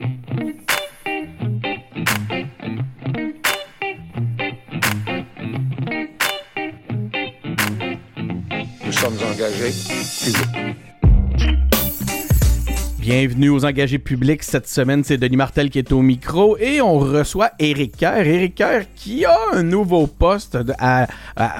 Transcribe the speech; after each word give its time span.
Nous 0.00 0.06
sommes 8.92 9.16
engagés 9.30 9.72
Bienvenue 12.98 13.50
aux 13.50 13.66
engagés 13.66 13.98
publics. 13.98 14.42
Cette 14.42 14.68
semaine, 14.68 15.04
c'est 15.04 15.18
Denis 15.18 15.36
Martel 15.36 15.68
qui 15.68 15.78
est 15.78 15.92
au 15.92 16.00
micro 16.00 16.56
et 16.56 16.80
on 16.80 16.98
reçoit 16.98 17.50
Éric 17.58 17.98
Kerr. 17.98 18.26
Éric 18.26 18.54
Kerr 18.54 18.84
qui 18.94 19.26
a 19.26 19.36
un 19.52 19.62
nouveau 19.62 20.06
poste 20.06 20.56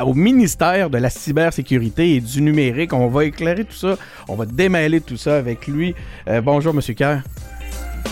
au 0.02 0.14
ministère 0.14 0.88
de 0.88 0.96
la 0.96 1.10
cybersécurité 1.10 2.14
et 2.14 2.20
du 2.20 2.40
numérique. 2.40 2.94
On 2.94 3.08
va 3.08 3.26
éclairer 3.26 3.64
tout 3.64 3.76
ça. 3.76 3.98
On 4.28 4.34
va 4.34 4.46
démêler 4.46 5.02
tout 5.02 5.18
ça 5.18 5.36
avec 5.36 5.66
lui. 5.66 5.94
Euh, 6.28 6.40
bonjour, 6.40 6.72
Monsieur 6.72 6.94
Kerr. 6.94 7.22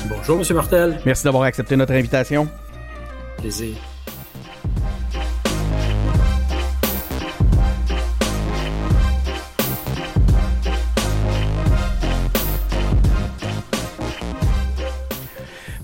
Bonjour, 0.08 0.38
Monsieur 0.38 0.54
Martel. 0.54 1.00
Merci 1.04 1.24
d'avoir 1.24 1.44
accepté 1.44 1.76
notre 1.76 1.92
invitation. 1.92 2.48
Plaisir. 3.38 3.76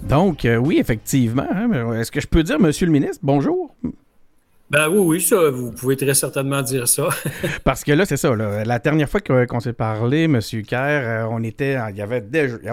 Donc, 0.09 0.45
euh, 0.45 0.57
oui, 0.57 0.79
effectivement. 0.79 1.47
Hein, 1.51 1.95
est-ce 1.95 2.13
que 2.13 2.21
je 2.21 2.27
peux 2.27 2.43
dire, 2.43 2.61
Monsieur 2.61 2.87
le 2.87 2.93
ministre, 2.93 3.19
bonjour? 3.23 3.75
Ben 4.75 4.89
oui, 4.89 4.99
oui, 4.99 5.21
ça, 5.21 5.51
vous 5.51 5.71
pouvez 5.71 5.97
très 5.97 6.15
certainement 6.15 6.61
dire 6.61 6.89
ça. 6.89 7.09
Parce 7.65 7.85
que 7.85 7.93
là, 7.93 8.07
c'est 8.07 8.17
ça. 8.17 8.35
la 8.35 8.79
dernière 8.81 9.09
fois 9.09 9.21
qu'on 9.21 9.61
s'est 9.61 9.73
parlé, 9.73 10.25
M. 10.25 10.41
Kerr, 10.67 10.79
euh, 10.81 11.27
on 11.31 11.45
était, 11.45 11.79
il 11.91 11.97
y 11.97 12.03
avait 12.03 12.25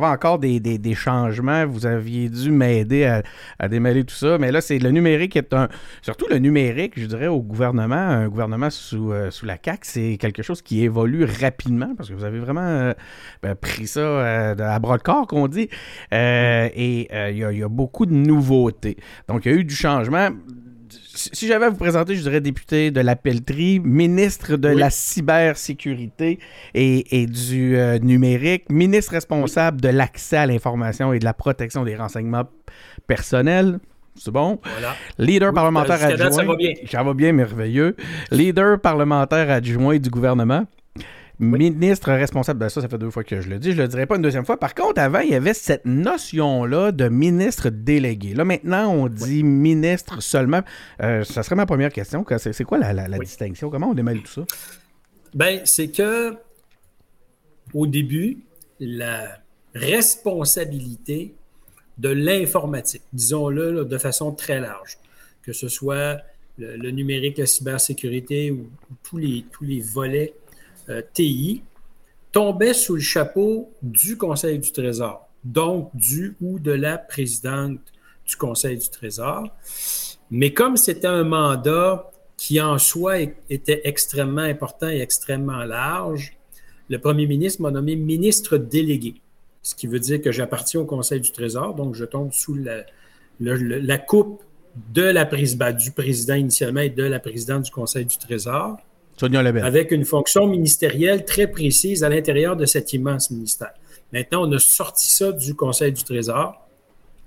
encore 0.02 0.40
des, 0.40 0.95
changements. 0.95 1.68
Vous 1.68 1.86
aviez 1.86 2.28
dû 2.28 2.50
m'aider 2.50 3.22
à, 3.59 3.68
démêler 3.68 4.04
tout 4.04 4.16
ça. 4.16 4.40
Mais 4.40 4.52
là, 4.52 4.62
c'est 4.62 4.80
le 4.80 4.90
numérique 4.90 5.36
est 5.36 5.53
un, 5.53 5.70
surtout 6.02 6.25
le 6.28 6.40
numérique, 6.40 6.94
je 6.98 7.06
dirais, 7.06 7.28
au 7.28 7.40
gouvernement, 7.40 7.94
un 7.94 8.30
gouvernement 8.30 8.72
sous, 8.72 9.12
euh, 9.12 9.30
sous 9.30 9.45
la 9.45 9.59
CAC, 9.59 9.86
c'est 9.86 10.18
quelque 10.20 10.42
chose 10.42 10.64
qui 10.64 10.84
évolue 10.84 11.25
rapidement 11.25 11.94
parce 11.95 12.09
que 12.09 12.16
vous 12.16 12.23
avez 12.23 12.40
vraiment 12.40 12.62
euh, 12.62 12.94
ben, 13.44 13.53
pris 13.53 13.86
ça 13.86 14.53
à 14.56 14.80
bras 14.80 14.97
de 14.97 15.03
corps, 15.03 15.28
qu'on 15.28 15.47
dit. 15.47 15.70
et 16.12 17.08
il 17.30 17.38
y 17.38 17.64
a 17.64 17.70
beaucoup 17.70 18.08
de 18.08 18.16
nouveautés. 18.16 18.97
Donc, 19.28 19.45
il 19.45 19.52
y 19.52 19.56
a 19.56 19.58
eu 19.59 19.64
du 19.64 19.75
changement 19.75 20.30
si 21.33 21.47
j'avais 21.47 21.66
à 21.66 21.69
vous 21.69 21.77
présenter, 21.77 22.16
je 22.16 22.22
dirais 22.22 22.41
député 22.41 22.91
de 22.91 23.02
la 23.02 23.16
pelleterie, 23.16 23.80
ministre 23.80 24.55
de 24.55 24.69
la 24.69 24.89
cybersécurité 24.89 26.39
et, 26.73 27.25
du 27.28 27.78
euh, 27.78 28.00
numérique, 28.00 28.69
ministre 28.69 29.11
responsable 29.11 29.81
de 29.81 29.89
l'accès 29.89 30.38
à 30.38 30.45
l'information 30.45 31.13
et 31.13 31.19
de 31.19 31.25
la 31.25 31.33
protection 31.33 31.83
des 31.83 31.95
renseignements 31.95 32.50
personnels. 33.08 33.80
C'est 34.16 34.31
bon? 34.31 34.59
Leader 35.17 35.53
parlementaire 35.53 36.03
adjoint. 36.03 36.31
ça 36.31 36.44
va 36.44 36.55
bien. 36.55 36.73
Ça 36.89 37.03
va 37.03 37.13
bien, 37.13 37.31
merveilleux. 37.31 37.95
Leader 38.31 38.80
parlementaire 38.80 39.50
adjoint 39.50 39.97
du 39.97 40.09
gouvernement. 40.09 40.66
Ministre 41.42 42.11
responsable, 42.11 42.59
ben 42.59 42.70
ça, 42.70 42.81
ça 42.81 42.88
fait 42.88 43.00
deux 43.00 43.09
fois 43.09 43.23
que 43.23 43.42
je 43.42 43.50
le 43.50 43.58
dis, 43.58 43.72
je 43.72 43.81
le 43.81 43.88
dirai 43.88 44.06
pas 44.06 44.16
une 44.16 44.22
deuxième 44.22 44.45
fois. 44.45 44.58
Par 44.58 44.75
contre, 44.75 45.02
avant, 45.02 45.22
il 45.22 45.31
y 45.31 45.34
avait 45.34 45.56
cette 45.56 45.86
notion-là 45.86 46.92
de 46.92 47.09
ministre 47.09 47.70
délégué. 47.70 48.36
Là, 48.36 48.45
maintenant, 48.45 48.94
on 48.94 49.08
dit 49.08 49.42
ministre 49.44 50.22
seulement. 50.22 50.62
Euh, 51.02 51.23
ça 51.23 51.42
serait 51.42 51.56
ma 51.56 51.66
première 51.66 51.92
question. 51.92 52.23
C'est 52.38 52.64
quoi 52.64 52.78
la, 52.78 53.17
distinction? 53.17 53.72
Comment 53.72 53.89
on 53.89 53.94
démêle 53.95 54.22
tout 54.22 54.31
ça? 54.31 54.45
Ben, 55.34 55.62
c'est 55.66 55.88
que 55.88 56.36
au 57.73 57.88
début, 57.88 58.44
la 58.80 59.39
responsabilité 59.73 61.34
de 61.97 62.09
l'informatique, 62.09 63.02
disons-le 63.14 63.84
de 63.84 63.97
façon 63.97 64.31
très 64.31 64.59
large, 64.59 65.00
que 65.42 65.53
ce 65.53 65.69
soit 65.69 66.22
le, 66.59 66.92
numérique, 66.92 67.39
la 67.39 67.47
cybersécurité 67.47 68.52
ou, 68.52 68.69
tous, 69.02 69.18
les, 69.18 69.46
tous 69.52 69.63
les 69.63 69.81
volets 69.81 70.35
euh, 70.91 71.02
TI 71.13 71.63
tombait 72.31 72.74
sous 72.74 72.96
le 72.96 73.02
chapeau 73.02 73.72
du 73.81 74.18
Conseil 74.18 74.59
du 74.59 74.72
Trésor, 74.72 75.28
donc 75.44 75.90
du 75.94 76.35
ou 76.41 76.59
de 76.59 76.72
la 76.72 76.97
présidente 76.97 77.79
du 78.25 78.35
Conseil 78.35 78.78
du 78.78 78.90
Trésor. 78.90 79.50
Mais 80.29 80.53
comme 80.53 80.78
c'était 80.78 81.07
un 81.07 81.24
mandat 81.24 82.09
qui 82.38 82.62
en 82.62 82.78
soi 82.78 83.19
était 83.50 83.81
extrêmement 83.84 84.41
important 84.41 84.90
et 84.90 85.00
extrêmement 85.00 85.63
large, 85.63 86.38
le 86.90 86.97
premier 87.00 87.28
ministre 87.28 87.62
m'a 87.62 87.72
nommé 87.72 87.96
ministre 87.96 88.58
délégué, 88.58 89.22
ce 89.62 89.75
qui 89.75 89.88
veut 89.88 90.00
dire 90.00 90.22
que 90.22 90.31
j'appartiens 90.31 90.81
au 90.81 90.85
Conseil 90.85 91.19
du 91.19 91.31
Trésor, 91.31 91.75
donc 91.75 91.96
je 91.96 92.06
tombe 92.06 92.31
sous 92.34 92.56
la, 92.56 93.97
coupe 93.97 94.44
de 94.94 95.03
la, 95.03 95.25
ben, 95.25 95.72
du 95.73 95.91
président 95.91 96.35
initialement 96.35 96.81
et 96.81 96.90
de 96.90 97.03
la 97.03 97.19
présidente 97.19 97.63
du 97.63 97.72
Conseil 97.72 98.06
du 98.06 98.18
Trésor. 98.18 98.78
Avec 99.64 99.92
une 99.92 100.06
fonction 100.06 100.48
ministérielle 100.48 101.26
très 101.26 101.48
précise 101.48 102.04
à 102.04 102.09
l'intérieur 102.09 102.56
de 102.56 102.66
cet 102.66 102.94
immense 102.94 103.32
ministère. 103.32 103.72
Maintenant, 104.14 104.48
on 104.48 104.52
a 104.54 104.59
sorti 104.59 105.12
ça 105.12 105.32
du 105.32 105.56
Conseil 105.56 105.92
du 105.92 106.04
Trésor. 106.04 106.68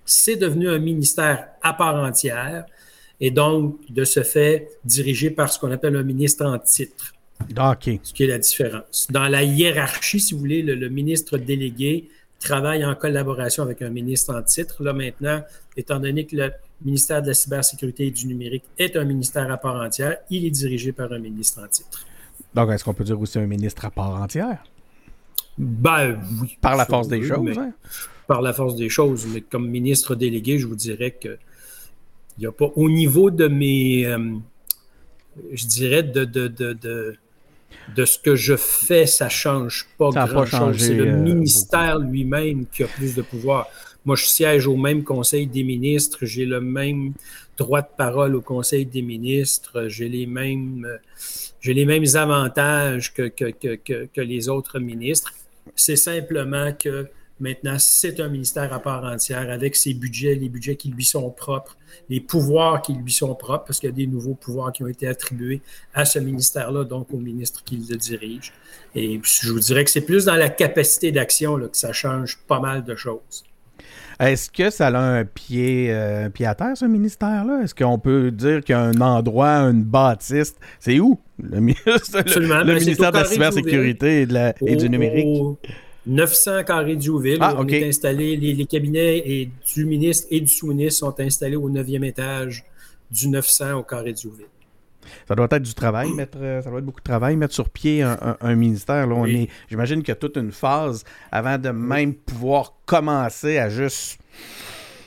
C'est 0.04 0.36
devenu 0.36 0.68
un 0.68 0.78
ministère 0.78 1.48
à 1.62 1.72
part 1.72 1.96
entière 1.96 2.66
et 3.20 3.30
donc, 3.30 3.78
de 3.88 4.04
ce 4.04 4.22
fait, 4.22 4.68
dirigé 4.84 5.30
par 5.30 5.50
ce 5.50 5.58
qu'on 5.58 5.70
appelle 5.70 5.96
un 5.96 6.02
ministre 6.02 6.44
en 6.44 6.58
titre. 6.58 7.14
OK. 7.50 7.90
Ce 8.02 8.12
qui 8.12 8.24
est 8.24 8.28
la 8.28 8.38
différence. 8.38 9.06
Dans 9.10 9.28
la 9.28 9.42
hiérarchie, 9.42 10.20
si 10.20 10.34
vous 10.34 10.40
voulez, 10.40 10.62
le 10.62 10.88
ministre 10.88 11.38
délégué 11.38 12.08
travaille 12.38 12.84
en 12.84 12.94
collaboration 12.94 13.62
avec 13.62 13.82
un 13.82 13.90
ministre 13.90 14.34
en 14.34 14.42
titre. 14.42 14.82
Là, 14.82 14.92
maintenant, 14.92 15.42
étant 15.76 15.98
donné 15.98 16.26
que 16.26 16.36
le 16.36 16.52
ministère 16.84 17.22
de 17.22 17.28
la 17.28 17.34
cybersécurité 17.34 18.06
et 18.06 18.10
du 18.10 18.26
numérique 18.26 18.64
est 18.78 18.96
un 18.96 19.04
ministère 19.04 19.50
à 19.50 19.56
part 19.56 19.76
entière, 19.76 20.18
il 20.30 20.44
est 20.44 20.50
dirigé 20.50 20.92
par 20.92 21.12
un 21.12 21.18
ministre 21.18 21.62
en 21.62 21.68
titre. 21.68 22.06
Donc, 22.54 22.70
est-ce 22.70 22.84
qu'on 22.84 22.94
peut 22.94 23.04
dire 23.04 23.20
aussi 23.20 23.38
un 23.38 23.46
ministre 23.46 23.84
à 23.84 23.90
part 23.90 24.20
entière? 24.20 24.62
Ben 25.58 26.20
oui. 26.40 26.56
Par 26.60 26.76
la 26.76 26.84
force 26.84 27.08
des 27.08 27.22
choses, 27.22 27.58
hein? 27.58 27.72
Par 28.26 28.42
la 28.42 28.52
force 28.52 28.76
des 28.76 28.88
choses. 28.88 29.26
Mais 29.32 29.40
comme 29.40 29.68
ministre 29.68 30.14
délégué, 30.14 30.58
je 30.58 30.66
vous 30.66 30.76
dirais 30.76 31.12
que 31.12 31.38
il 32.36 32.40
n'y 32.40 32.46
a 32.46 32.52
pas. 32.52 32.70
Au 32.74 32.90
niveau 32.90 33.30
de 33.30 33.46
mes. 33.46 34.06
Euh, 34.06 34.34
je 35.52 35.66
dirais 35.66 36.02
de, 36.02 36.24
de, 36.24 36.48
de 36.48 37.16
de 37.94 38.04
ce 38.04 38.18
que 38.18 38.34
je 38.34 38.56
fais, 38.56 39.06
ça 39.06 39.28
change 39.28 39.86
pas 39.98 40.10
grand-chose. 40.10 40.78
C'est 40.78 40.94
le 40.94 41.08
euh, 41.08 41.16
ministère 41.16 41.98
lui-même 41.98 42.66
qui 42.66 42.82
a 42.82 42.86
plus 42.86 43.14
de 43.14 43.22
pouvoir. 43.22 43.68
Moi, 44.04 44.16
je 44.16 44.26
siège 44.26 44.66
au 44.66 44.76
même 44.76 45.02
Conseil 45.02 45.46
des 45.46 45.64
ministres, 45.64 46.18
j'ai 46.22 46.44
le 46.44 46.60
même 46.60 47.14
droit 47.56 47.82
de 47.82 47.88
parole 47.96 48.34
au 48.34 48.40
Conseil 48.40 48.84
des 48.84 49.02
ministres, 49.02 49.86
j'ai 49.88 50.08
les 50.08 50.26
mêmes, 50.26 50.86
j'ai 51.60 51.74
les 51.74 51.84
mêmes 51.84 52.04
avantages 52.14 53.14
que, 53.14 53.28
que, 53.28 53.50
que, 53.50 54.06
que 54.06 54.20
les 54.20 54.48
autres 54.48 54.78
ministres. 54.78 55.32
C'est 55.74 55.96
simplement 55.96 56.72
que 56.72 57.08
Maintenant, 57.40 57.78
c'est 57.80 58.20
un 58.20 58.28
ministère 58.28 58.72
à 58.72 58.80
part 58.80 59.04
entière 59.04 59.50
avec 59.50 59.74
ses 59.74 59.92
budgets, 59.92 60.36
les 60.36 60.48
budgets 60.48 60.76
qui 60.76 60.90
lui 60.90 61.04
sont 61.04 61.30
propres, 61.30 61.76
les 62.08 62.20
pouvoirs 62.20 62.80
qui 62.80 62.94
lui 62.94 63.10
sont 63.10 63.34
propres, 63.34 63.64
parce 63.66 63.80
qu'il 63.80 63.88
y 63.88 63.92
a 63.92 63.96
des 63.96 64.06
nouveaux 64.06 64.34
pouvoirs 64.34 64.72
qui 64.72 64.84
ont 64.84 64.88
été 64.88 65.08
attribués 65.08 65.60
à 65.94 66.04
ce 66.04 66.20
ministère-là, 66.20 66.84
donc 66.84 67.12
au 67.12 67.18
ministre 67.18 67.64
qui 67.64 67.76
le 67.76 67.96
dirige. 67.96 68.52
Et 68.94 69.20
je 69.24 69.50
vous 69.50 69.58
dirais 69.58 69.84
que 69.84 69.90
c'est 69.90 70.02
plus 70.02 70.26
dans 70.26 70.36
la 70.36 70.48
capacité 70.48 71.10
d'action 71.10 71.58
que 71.58 71.76
ça 71.76 71.92
change 71.92 72.38
pas 72.46 72.60
mal 72.60 72.84
de 72.84 72.94
choses. 72.94 73.44
Est-ce 74.20 74.50
que 74.50 74.70
ça 74.70 74.88
a 74.88 74.98
un 74.98 75.24
pied, 75.24 75.88
euh, 75.90 76.28
pied 76.28 76.46
à 76.46 76.54
terre, 76.54 76.76
ce 76.76 76.84
ministère-là? 76.84 77.62
Est-ce 77.62 77.74
qu'on 77.74 77.98
peut 77.98 78.30
dire 78.30 78.60
qu'il 78.62 78.74
y 78.74 78.78
a 78.78 78.80
un 78.80 79.00
endroit, 79.00 79.48
une 79.48 79.82
bâtisse? 79.82 80.54
C'est 80.78 81.00
où? 81.00 81.18
Le, 81.42 81.60
ben, 81.60 82.74
ministère 82.78 83.12
de 83.12 83.18
la 83.18 83.24
cybersécurité 83.24 84.22
et, 84.22 84.26
de 84.26 84.34
la, 84.34 84.54
et 84.64 84.76
du 84.76 84.88
numérique? 84.88 85.26
900 86.06 86.64
carrés 86.64 86.96
d'Youville. 86.96 87.38
Ah, 87.40 87.54
on 87.58 87.66
est 87.66 87.88
installé, 87.88 88.36
les, 88.36 88.66
cabinets 88.66 89.18
et 89.18 89.50
du 89.74 89.84
ministre 89.84 90.26
et 90.30 90.40
du 90.40 90.48
sous-ministre 90.48 91.00
sont 91.00 91.20
installés 91.20 91.56
au 91.56 91.70
9e 91.70 92.04
étage 92.04 92.64
du 93.10 93.28
900 93.28 93.72
au 93.74 93.82
carré 93.82 94.12
d'Youville. 94.12 94.46
Ça 95.28 95.34
doit 95.34 95.48
être 95.50 95.62
du 95.62 95.74
travail, 95.74 96.12
mettre, 96.12 96.38
euh, 96.40 96.62
ça 96.62 96.70
doit 96.70 96.78
être 96.78 96.84
beaucoup 96.84 97.00
de 97.00 97.04
travail, 97.04 97.36
mettre 97.36 97.54
sur 97.54 97.68
pied 97.68 98.02
un, 98.02 98.54
ministère. 98.54 99.06
Là, 99.06 99.14
on 99.14 99.26
est, 99.26 99.48
j'imagine 99.68 100.00
qu'il 100.00 100.08
y 100.08 100.12
a 100.12 100.16
toute 100.16 100.36
une 100.36 100.52
phase 100.52 101.04
avant 101.32 101.58
de 101.58 101.70
même 101.70 102.14
pouvoir 102.14 102.74
commencer 102.86 103.58
à 103.58 103.68
juste 103.68 104.18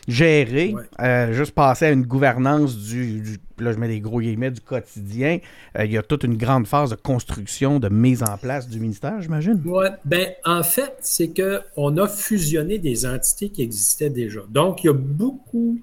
gérer, 0.07 0.73
euh, 1.01 1.33
juste 1.33 1.51
passer 1.51 1.85
à 1.85 1.91
une 1.91 2.03
gouvernance 2.03 2.77
du, 2.77 3.39
là 3.59 3.73
je 3.73 3.77
mets 3.77 3.89
des 3.89 3.99
gros 3.99 4.21
guillemets, 4.21 4.51
du 4.51 4.61
quotidien. 4.61 5.39
Euh, 5.77 5.85
il 5.85 5.91
y 5.91 5.97
a 5.97 6.03
toute 6.03 6.23
une 6.23 6.38
grande 6.38 6.65
phase 6.65 6.91
de 6.91 6.95
construction, 6.95 7.79
de 7.79 7.89
mise 7.89 8.23
en 8.23 8.38
place 8.38 8.69
du 8.69 8.79
ministère, 8.79 9.21
j'imagine. 9.21 9.61
Oui, 9.65 9.88
ben 10.05 10.29
en 10.45 10.63
fait, 10.63 10.95
c'est 11.01 11.33
qu'on 11.33 11.97
a 11.97 12.07
fusionné 12.07 12.77
des 12.77 13.05
entités 13.05 13.49
qui 13.49 13.61
existaient 13.61 14.09
déjà. 14.09 14.41
Donc, 14.49 14.83
il 14.83 14.88
y 14.88 14.89
a 14.89 14.94
beaucoup 14.94 15.79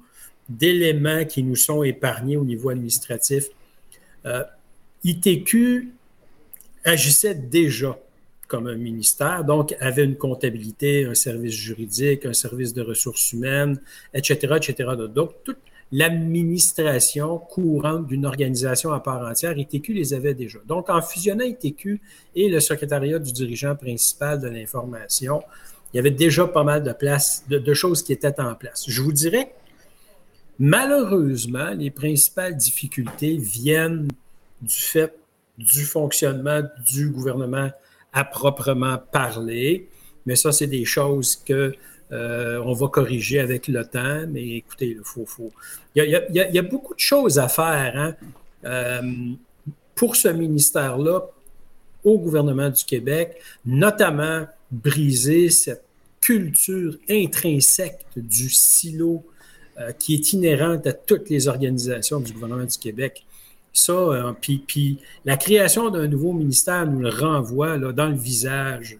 d'éléments 0.48 1.24
qui 1.24 1.42
nous 1.42 1.56
sont 1.56 1.82
épargnés 1.82 2.36
au 2.36 2.44
niveau 2.44 2.70
administratif. 2.70 3.48
Euh, 4.26 4.44
ITQ 5.04 5.92
agissait 6.84 7.34
déjà 7.34 7.98
comme 8.48 8.66
un 8.66 8.76
ministère, 8.76 9.44
donc 9.44 9.74
avait 9.80 10.04
une 10.04 10.16
comptabilité, 10.16 11.04
un 11.06 11.14
service 11.14 11.54
juridique, 11.54 12.26
un 12.26 12.34
service 12.34 12.72
de 12.72 12.82
ressources 12.82 13.32
humaines, 13.32 13.80
etc., 14.12 14.54
etc. 14.56 14.90
Donc, 15.12 15.32
toute 15.44 15.58
l'administration 15.92 17.38
courante 17.38 18.06
d'une 18.06 18.26
organisation 18.26 18.92
à 18.92 19.00
part 19.00 19.26
entière, 19.26 19.56
ITQ 19.56 19.92
les 19.92 20.14
avait 20.14 20.34
déjà. 20.34 20.58
Donc, 20.66 20.90
en 20.90 21.00
fusionnant 21.00 21.44
ITQ 21.44 22.00
et 22.34 22.48
le 22.48 22.60
secrétariat 22.60 23.18
du 23.18 23.32
dirigeant 23.32 23.76
principal 23.76 24.40
de 24.40 24.48
l'information, 24.48 25.42
il 25.92 25.98
y 25.98 26.00
avait 26.00 26.10
déjà 26.10 26.46
pas 26.46 26.64
mal 26.64 26.82
de, 26.82 26.92
place, 26.92 27.44
de, 27.48 27.74
choses 27.74 28.02
qui 28.02 28.12
étaient 28.12 28.40
en 28.40 28.54
place. 28.56 28.84
Je 28.88 29.00
vous 29.00 29.12
dirais, 29.12 29.54
malheureusement, 30.58 31.70
les 31.70 31.90
principales 31.90 32.56
difficultés 32.56 33.36
viennent 33.36 34.08
du 34.60 34.74
fait 34.74 35.14
du 35.58 35.84
fonctionnement 35.84 36.62
du 36.84 37.10
gouvernement 37.10 37.70
à 38.12 38.24
proprement 38.24 38.98
parler. 38.98 39.88
Mais 40.26 40.36
ça, 40.36 40.52
c'est 40.52 40.66
des 40.66 40.84
choses 40.84 41.36
que 41.36 41.74
euh, 42.12 42.62
on 42.64 42.72
va 42.72 42.88
corriger 42.88 43.40
avec 43.40 43.68
le 43.68 43.84
temps. 43.84 44.24
Mais 44.28 44.56
écoutez, 44.56 44.96
il 44.98 45.04
faut, 45.04 45.52
y 45.94 46.58
a, 46.58 46.62
beaucoup 46.62 46.94
de 46.94 47.00
choses 47.00 47.38
à 47.38 47.48
faire 47.48 47.92
hein, 47.96 48.14
euh, 48.64 49.02
pour 49.94 50.16
ce 50.16 50.28
ministère-là 50.28 51.22
au 52.04 52.18
gouvernement 52.18 52.68
du 52.68 52.84
Québec, 52.84 53.40
notamment 53.64 54.46
briser 54.70 55.50
cette 55.50 55.84
culture 56.20 56.96
intrinsèque 57.08 58.04
du 58.16 58.50
silo 58.50 59.24
euh, 59.80 59.90
qui 59.92 60.14
est 60.14 60.32
inhérente 60.32 60.86
à 60.86 60.92
toutes 60.92 61.28
les 61.30 61.48
organisations 61.48 62.20
du 62.20 62.32
gouvernement 62.32 62.64
du 62.64 62.78
Québec. 62.78 63.26
Ça, 63.72 63.92
euh, 63.92 64.32
puis, 64.40 65.00
la 65.24 65.36
création 65.36 65.90
d'un 65.90 66.06
nouveau 66.06 66.32
ministère 66.32 66.86
nous 66.86 67.00
le 67.00 67.08
renvoie 67.08 67.76
dans 67.78 68.06
le 68.06 68.14
visage 68.14 68.96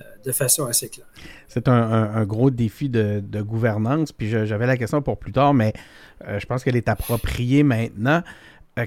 euh, 0.00 0.04
de 0.24 0.32
façon 0.32 0.66
assez 0.66 0.88
claire. 0.88 1.06
C'est 1.46 1.68
un, 1.68 2.24
gros 2.24 2.50
défi 2.50 2.88
de, 2.88 3.22
gouvernance. 3.40 4.10
Puis 4.10 4.28
j'avais 4.28 4.66
la 4.66 4.76
question 4.76 5.00
pour 5.00 5.16
plus 5.16 5.32
tard, 5.32 5.54
mais 5.54 5.72
je 6.26 6.44
pense 6.44 6.64
qu'elle 6.64 6.76
est 6.76 6.88
appropriée 6.88 7.62
maintenant. 7.62 8.22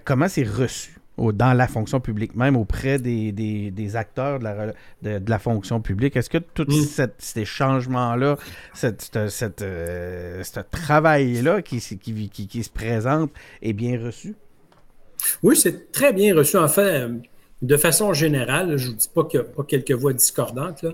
comment 0.04 0.28
c'est 0.28 0.44
reçu? 0.44 0.99
Dans 1.34 1.54
la 1.54 1.68
fonction 1.68 2.00
publique, 2.00 2.36
même 2.36 2.56
auprès 2.56 3.00
des, 3.00 3.96
acteurs 3.96 4.40
de 4.40 4.44
la, 4.44 4.74
de, 5.02 5.30
la, 5.30 5.40
fonction 5.40 5.82
publique. 5.82 6.16
Est-ce 6.16 6.30
que 6.30 6.38
tous 6.38 6.66
mm. 6.68 7.08
ces 7.18 7.46
changements-là, 7.46 8.38
euh, 8.84 10.44
ce 10.44 10.60
travail-là 10.72 11.62
qui, 11.62 11.80
qui, 11.80 12.48
qui, 12.48 12.64
se 12.64 12.70
présente 12.70 13.32
est 13.62 13.74
bien 13.74 14.00
reçu? 14.04 14.36
Oui, 15.44 15.56
c'est 15.56 15.92
très 15.92 16.14
bien 16.14 16.36
reçu. 16.36 16.58
En 16.58 16.68
fait, 16.68 16.82
euh, 16.82 17.10
de 17.62 17.78
façon 17.78 18.14
générale, 18.14 18.78
je 18.78 18.88
ne 18.88 18.92
vous 18.92 18.98
dis 18.98 19.10
pas 19.14 19.26
qu'il 19.26 19.40
n'y 19.42 19.46
a 19.46 19.50
pas 19.50 19.64
quelques 19.64 19.92
voix 19.92 20.14
discordantes, 20.14 20.86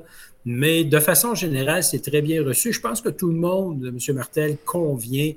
mais 0.46 0.84
de 0.84 1.00
façon 1.00 1.36
générale, 1.36 1.84
c'est 1.84 2.02
très 2.02 2.22
bien 2.22 2.44
reçu. 2.44 2.74
Je 2.74 2.82
pense 2.82 3.02
que 3.02 3.10
tout 3.10 3.30
le 3.30 3.38
monde, 3.38 3.86
M. 3.86 4.16
Martel, 4.16 4.58
convient 4.66 5.34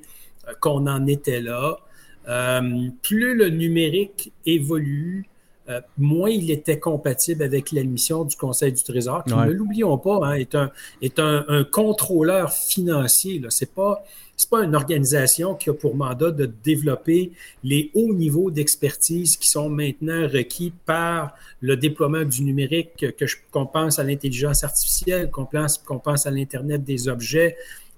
euh, 0.49 0.53
qu'on 0.61 0.87
en 0.87 1.07
était 1.07 1.41
là. 1.41 1.79
Euh, 2.29 2.89
plus 3.03 3.35
le 3.35 3.49
numérique 3.49 4.33
évolue, 4.45 5.29
euh, 5.69 5.81
moins 5.99 6.31
il 6.31 6.51
était 6.51 6.79
compatible 6.79 7.43
avec 7.43 7.73
la 7.73 7.83
mission 7.85 8.25
du 8.25 8.37
Conseil 8.37 8.73
du 8.73 8.83
Trésor, 8.83 9.25
qui, 9.25 9.35
ne 9.35 9.51
l'oublions 9.51 9.99
pas, 9.99 10.21
hein, 10.23 10.33
est, 10.35 10.55
un, 10.55 10.71
est 11.03 11.19
un, 11.19 11.65
contrôleur 11.71 12.53
financier. 12.53 13.43
Ce 13.49 13.65
n'est 13.65 13.71
pas, 13.71 14.03
pas 14.51 14.65
une 14.65 14.75
organisation 14.75 15.55
qui 15.55 15.69
a 15.69 15.75
pour 15.75 15.95
mandat 15.95 16.31
de 16.31 16.47
développer 16.65 17.33
les 17.65 17.91
hauts 17.95 18.15
niveaux 18.15 18.51
d'expertise 18.51 19.37
qui 19.37 19.49
sont 19.49 19.69
maintenant 19.69 20.27
requis 20.29 20.73
par 20.87 21.35
le 21.61 21.77
déploiement 21.77 22.25
du 22.25 22.43
numérique, 22.43 23.07
qu'on 23.51 23.67
pense 23.67 23.99
à 23.99 24.05
l'intelligence 24.05 24.65
artificielle, 24.65 25.31
qu'on 25.31 25.45
pense, 25.45 25.79
qu'on 25.79 25.99
pense 25.99 26.27
à 26.27 26.31
l'Internet 26.31 26.83
des 26.83 27.09
objets, 27.09 27.57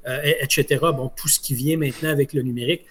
euh, 0.09 0.33
etc. 0.41 0.79
Bon, 0.81 1.11
tout 1.15 1.29
ce 1.29 1.39
qui 1.39 1.55
vient 1.55 1.77
maintenant 1.77 2.11
avec 2.11 2.33
le 2.33 2.43
numérique. 2.43 2.85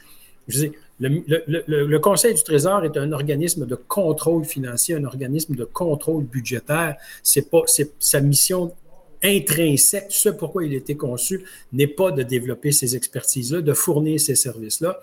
Je 0.47 0.67
le, 0.99 1.97
Conseil 1.97 2.33
du 2.33 2.43
Trésor 2.43 2.83
est 2.83 2.97
un 2.97 3.11
organisme 3.11 3.65
de 3.65 3.75
contrôle 3.75 4.43
financier, 4.43 4.95
un 4.95 5.05
organisme 5.05 5.55
de 5.55 5.63
contrôle 5.63 6.25
budgétaire. 6.25 6.95
C'est 7.23 7.49
pas, 7.49 7.63
sa 7.99 8.21
mission 8.21 8.73
intrinsèque, 9.23 10.07
ce 10.09 10.29
pourquoi 10.29 10.65
il 10.65 10.73
a 10.73 10.77
été 10.77 10.95
conçu, 10.95 11.43
n'est 11.73 11.87
pas 11.87 12.11
de 12.11 12.23
développer 12.23 12.71
ces 12.71 12.95
expertises-là, 12.95 13.61
de 13.61 13.73
fournir 13.73 14.19
ces 14.19 14.35
services-là. 14.35 14.99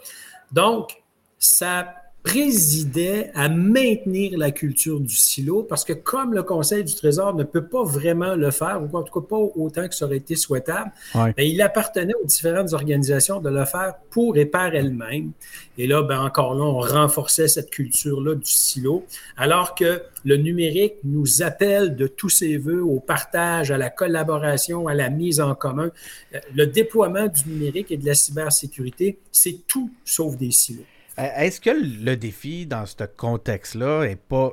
Donc, 0.52 1.02
ça 1.38 1.94
présidait 2.26 3.30
à 3.36 3.48
maintenir 3.48 4.36
la 4.36 4.50
culture 4.50 4.98
du 4.98 5.14
silo 5.14 5.62
parce 5.62 5.84
que 5.84 5.92
comme 5.92 6.34
le 6.34 6.42
Conseil 6.42 6.82
du 6.82 6.92
Trésor 6.92 7.36
ne 7.36 7.44
peut 7.44 7.68
pas 7.68 7.84
vraiment 7.84 8.34
le 8.34 8.50
faire, 8.50 8.82
ou 8.82 8.96
en 8.96 9.04
tout 9.04 9.20
cas 9.20 9.26
pas 9.28 9.36
autant 9.36 9.86
que 9.86 9.94
ça 9.94 10.06
aurait 10.06 10.16
été 10.16 10.34
souhaitable, 10.34 10.90
ben, 11.14 11.32
il 11.38 11.62
appartenait 11.62 12.14
aux 12.20 12.26
différentes 12.26 12.72
organisations 12.72 13.40
de 13.40 13.48
le 13.48 13.64
faire 13.64 13.94
pour 14.10 14.36
et 14.36 14.44
par 14.44 14.74
elles-mêmes. 14.74 15.30
Et 15.78 15.86
là, 15.86 16.02
ben, 16.02 16.20
encore 16.20 16.56
là, 16.56 16.64
on 16.64 16.80
renforçait 16.80 17.46
cette 17.46 17.70
culture-là 17.70 18.34
du 18.34 18.50
silo, 18.50 19.04
alors 19.36 19.76
que 19.76 20.02
le 20.24 20.36
numérique 20.36 20.94
nous 21.04 21.42
appelle 21.42 21.94
de 21.94 22.08
tous 22.08 22.30
ses 22.30 22.56
voeux 22.56 22.82
au 22.82 22.98
partage, 22.98 23.70
à 23.70 23.78
la 23.78 23.88
collaboration, 23.88 24.88
à 24.88 24.94
la 24.94 25.10
mise 25.10 25.40
en 25.40 25.54
commun. 25.54 25.92
Euh, 26.34 26.40
le 26.56 26.66
déploiement 26.66 27.28
du 27.28 27.48
numérique 27.48 27.92
et 27.92 27.96
de 27.96 28.04
la 28.04 28.14
cybersécurité, 28.14 29.20
c'est 29.30 29.60
tout 29.68 29.92
sauf 30.04 30.36
des 30.36 30.50
silos. 30.50 30.82
Est-ce 31.16 31.60
que 31.60 31.70
le 31.70 32.16
défi 32.16 32.66
dans 32.66 32.84
ce 32.86 33.04
contexte-là 33.04 34.04
est 34.04 34.16
pas. 34.16 34.52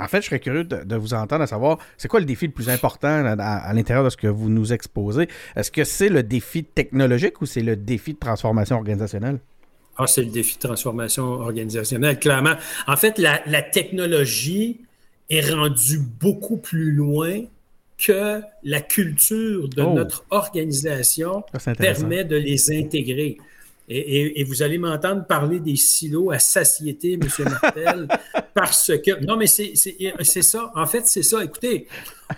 En 0.00 0.08
fait, 0.08 0.22
je 0.22 0.26
serais 0.26 0.40
curieux 0.40 0.64
de, 0.64 0.96
vous 0.96 1.14
entendre 1.14 1.42
à 1.42 1.46
savoir, 1.46 1.78
c'est 1.96 2.08
quoi 2.08 2.18
le 2.18 2.26
défi 2.26 2.46
le 2.46 2.52
plus 2.52 2.68
important 2.68 3.24
à, 3.38 3.72
l'intérieur 3.72 4.04
de 4.04 4.10
ce 4.10 4.16
que 4.16 4.26
vous 4.26 4.48
nous 4.48 4.72
exposez? 4.72 5.28
Est-ce 5.54 5.70
que 5.70 5.84
c'est 5.84 6.08
le 6.08 6.24
défi 6.24 6.64
technologique 6.64 7.40
ou 7.40 7.46
c'est 7.46 7.62
le 7.62 7.76
défi 7.76 8.14
de 8.14 8.18
transformation 8.18 8.76
organisationnelle? 8.76 9.38
Ah, 9.96 10.06
c'est 10.06 10.22
le 10.22 10.30
défi 10.30 10.56
de 10.56 10.60
transformation 10.60 11.24
organisationnelle, 11.24 12.18
clairement. 12.18 12.54
En 12.88 12.96
fait, 12.96 13.18
la, 13.18 13.62
technologie 13.62 14.80
est 15.30 15.52
rendue 15.52 16.00
beaucoup 16.20 16.56
plus 16.56 16.92
loin 16.92 17.42
que 17.98 18.40
la 18.64 18.80
culture 18.80 19.68
de 19.68 19.82
oh. 19.82 19.92
notre 19.92 20.24
organisation 20.30 21.44
permet 21.78 22.24
de 22.24 22.36
les 22.36 22.76
intégrer. 22.76 23.38
Et, 23.94 24.44
vous 24.44 24.62
allez 24.62 24.78
m'entendre 24.78 25.26
parler 25.26 25.60
des 25.60 25.76
silos 25.76 26.30
à 26.30 26.38
satiété, 26.38 27.14
M. 27.14 27.28
Martel, 27.44 28.08
parce 28.54 28.92
que. 29.04 29.22
Non, 29.24 29.36
mais 29.36 29.46
c'est 29.46 30.42
ça. 30.42 30.72
En 30.74 30.86
fait, 30.86 31.06
c'est 31.06 31.22
ça. 31.22 31.44
Écoutez, 31.44 31.88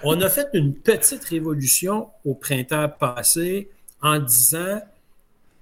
on 0.02 0.20
a 0.20 0.28
fait 0.28 0.48
une 0.54 0.74
petite 0.74 1.24
révolution 1.24 2.08
au 2.24 2.34
printemps 2.34 2.88
passé 2.88 3.70
en 4.02 4.18
disant 4.18 4.80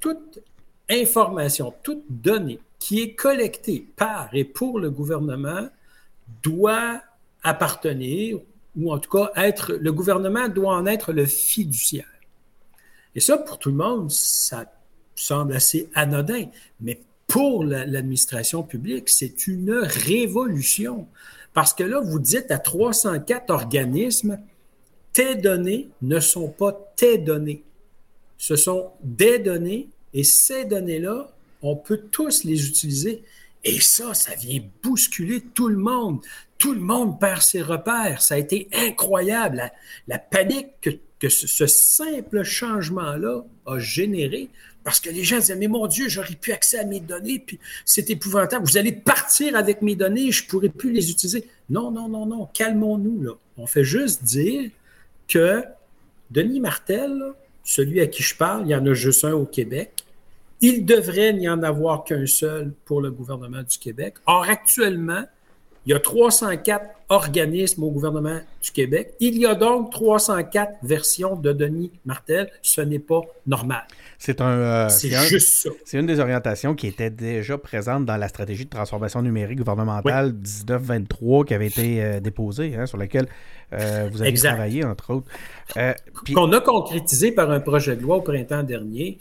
toute 0.00 0.40
information, 0.88 1.74
toute 1.82 2.04
donnée 2.08 2.58
qui 2.78 3.00
est 3.00 3.14
collectée 3.14 3.86
par 3.94 4.30
et 4.32 4.44
pour 4.44 4.80
le 4.80 4.90
gouvernement 4.90 5.68
doit 6.42 7.00
appartenir, 7.42 8.38
ou 8.76 8.92
en 8.92 8.98
tout 8.98 9.10
cas 9.10 9.30
être, 9.36 9.74
le 9.74 9.92
gouvernement 9.92 10.48
doit 10.48 10.74
en 10.74 10.86
être 10.86 11.12
le 11.12 11.26
fiduciaire. 11.26 12.06
Et 13.14 13.20
ça, 13.20 13.36
pour 13.36 13.58
tout 13.58 13.68
le 13.68 13.76
monde, 13.76 14.10
ça 14.10 14.64
semble 15.14 15.54
assez 15.54 15.88
anodin, 15.94 16.46
mais 16.80 17.00
pour 17.26 17.64
l'administration 17.64 18.62
publique, 18.62 19.08
c'est 19.08 19.46
une 19.46 19.72
révolution. 19.72 21.06
Parce 21.54 21.72
que 21.72 21.82
là, 21.82 22.00
vous 22.00 22.18
dites 22.18 22.50
à 22.50 22.58
304 22.58 23.50
organismes, 23.50 24.38
tes 25.12 25.34
données 25.34 25.88
ne 26.02 26.20
sont 26.20 26.48
pas 26.48 26.92
tes 26.96 27.18
données. 27.18 27.62
Ce 28.38 28.56
sont 28.56 28.90
des 29.02 29.38
données 29.38 29.88
et 30.14 30.24
ces 30.24 30.64
données-là, 30.64 31.30
on 31.62 31.76
peut 31.76 32.02
tous 32.10 32.44
les 32.44 32.66
utiliser. 32.66 33.22
Et 33.64 33.80
ça, 33.80 34.14
ça 34.14 34.34
vient 34.34 34.60
bousculer 34.82 35.40
tout 35.40 35.68
le 35.68 35.76
monde. 35.76 36.20
Tout 36.58 36.74
le 36.74 36.80
monde 36.80 37.20
perd 37.20 37.42
ses 37.42 37.62
repères. 37.62 38.22
Ça 38.22 38.34
a 38.34 38.38
été 38.38 38.68
incroyable. 38.72 39.70
La, 40.08 40.18
panique 40.18 40.98
que, 41.18 41.28
ce 41.28 41.66
simple 41.66 42.42
changement-là 42.42 43.44
a 43.66 43.78
généré. 43.78 44.48
Parce 44.84 44.98
que 44.98 45.10
les 45.10 45.22
gens 45.22 45.38
disaient, 45.38 45.56
mais 45.56 45.68
mon 45.68 45.86
Dieu, 45.86 46.08
j'aurais 46.08 46.34
pu 46.34 46.50
accès 46.50 46.78
à 46.78 46.84
mes 46.84 46.98
données, 46.98 47.38
puis 47.38 47.60
c'est 47.84 48.10
épouvantable. 48.10 48.66
Vous 48.66 48.76
allez 48.76 48.90
partir 48.90 49.54
avec 49.54 49.80
mes 49.80 49.94
données, 49.94 50.32
je 50.32 50.44
ne 50.44 50.48
pourrai 50.48 50.68
plus 50.68 50.90
les 50.90 51.10
utiliser. 51.10 51.48
Non, 51.70 51.92
non, 51.92 52.08
non, 52.08 52.26
non, 52.26 52.48
calmons-nous. 52.52 53.22
Là. 53.22 53.32
On 53.56 53.66
fait 53.68 53.84
juste 53.84 54.24
dire 54.24 54.70
que 55.28 55.62
Denis 56.32 56.58
Martel, 56.58 57.32
celui 57.62 58.00
à 58.00 58.08
qui 58.08 58.24
je 58.24 58.34
parle, 58.34 58.66
il 58.66 58.70
y 58.70 58.74
en 58.74 58.84
a 58.86 58.92
juste 58.92 59.24
un 59.24 59.34
au 59.34 59.46
Québec. 59.46 60.04
Il 60.62 60.86
devrait 60.86 61.32
n'y 61.34 61.48
en 61.48 61.62
avoir 61.62 62.04
qu'un 62.04 62.24
seul 62.26 62.72
pour 62.84 63.00
le 63.02 63.10
gouvernement 63.10 63.62
du 63.62 63.78
Québec. 63.78 64.14
Or, 64.26 64.46
actuellement, 64.48 65.24
Il 65.84 65.90
y 65.90 65.94
a 65.94 65.98
304 65.98 66.86
organismes 67.08 67.82
au 67.82 67.90
gouvernement 67.90 68.38
du 68.62 68.70
Québec. 68.70 69.14
Il 69.18 69.36
y 69.36 69.44
a 69.46 69.56
donc 69.56 69.90
304 69.90 70.74
versions 70.84 71.34
de 71.34 71.52
Denis 71.52 71.90
Martel. 72.04 72.48
Ce 72.62 72.80
n'est 72.80 73.00
pas 73.00 73.20
normal. 73.48 73.82
C'est 74.16 74.40
un. 74.40 74.46
euh, 74.58 74.88
C'est 74.88 75.12
un- 75.12 75.22
juste 75.22 75.48
ça. 75.48 75.70
C'est 75.84 75.98
une 75.98 76.06
des 76.06 76.20
orientations 76.20 76.76
qui 76.76 76.86
était 76.86 77.10
déjà 77.10 77.58
présente 77.58 78.06
dans 78.06 78.16
la 78.16 78.28
stratégie 78.28 78.64
de 78.66 78.70
transformation 78.70 79.22
numérique 79.22 79.58
gouvernementale 79.58 80.32
1923 80.34 81.44
qui 81.46 81.54
avait 81.54 81.66
été 81.66 82.00
euh, 82.00 82.20
déposée, 82.20 82.76
hein, 82.76 82.86
sur 82.86 82.96
laquelle 82.96 83.26
euh, 83.72 84.08
vous 84.12 84.20
avez 84.20 84.30
Exact. 84.30 84.50
travaillé, 84.50 84.84
entre 84.84 85.12
autres. 85.14 85.26
Puis- 86.24 86.34
qu'on 86.34 86.52
a 86.52 86.60
concrétisé 86.60 87.32
par 87.32 87.50
un 87.50 87.58
projet 87.58 87.96
de 87.96 88.02
loi 88.02 88.18
au 88.18 88.22
printemps 88.22 88.62
dernier, 88.62 89.18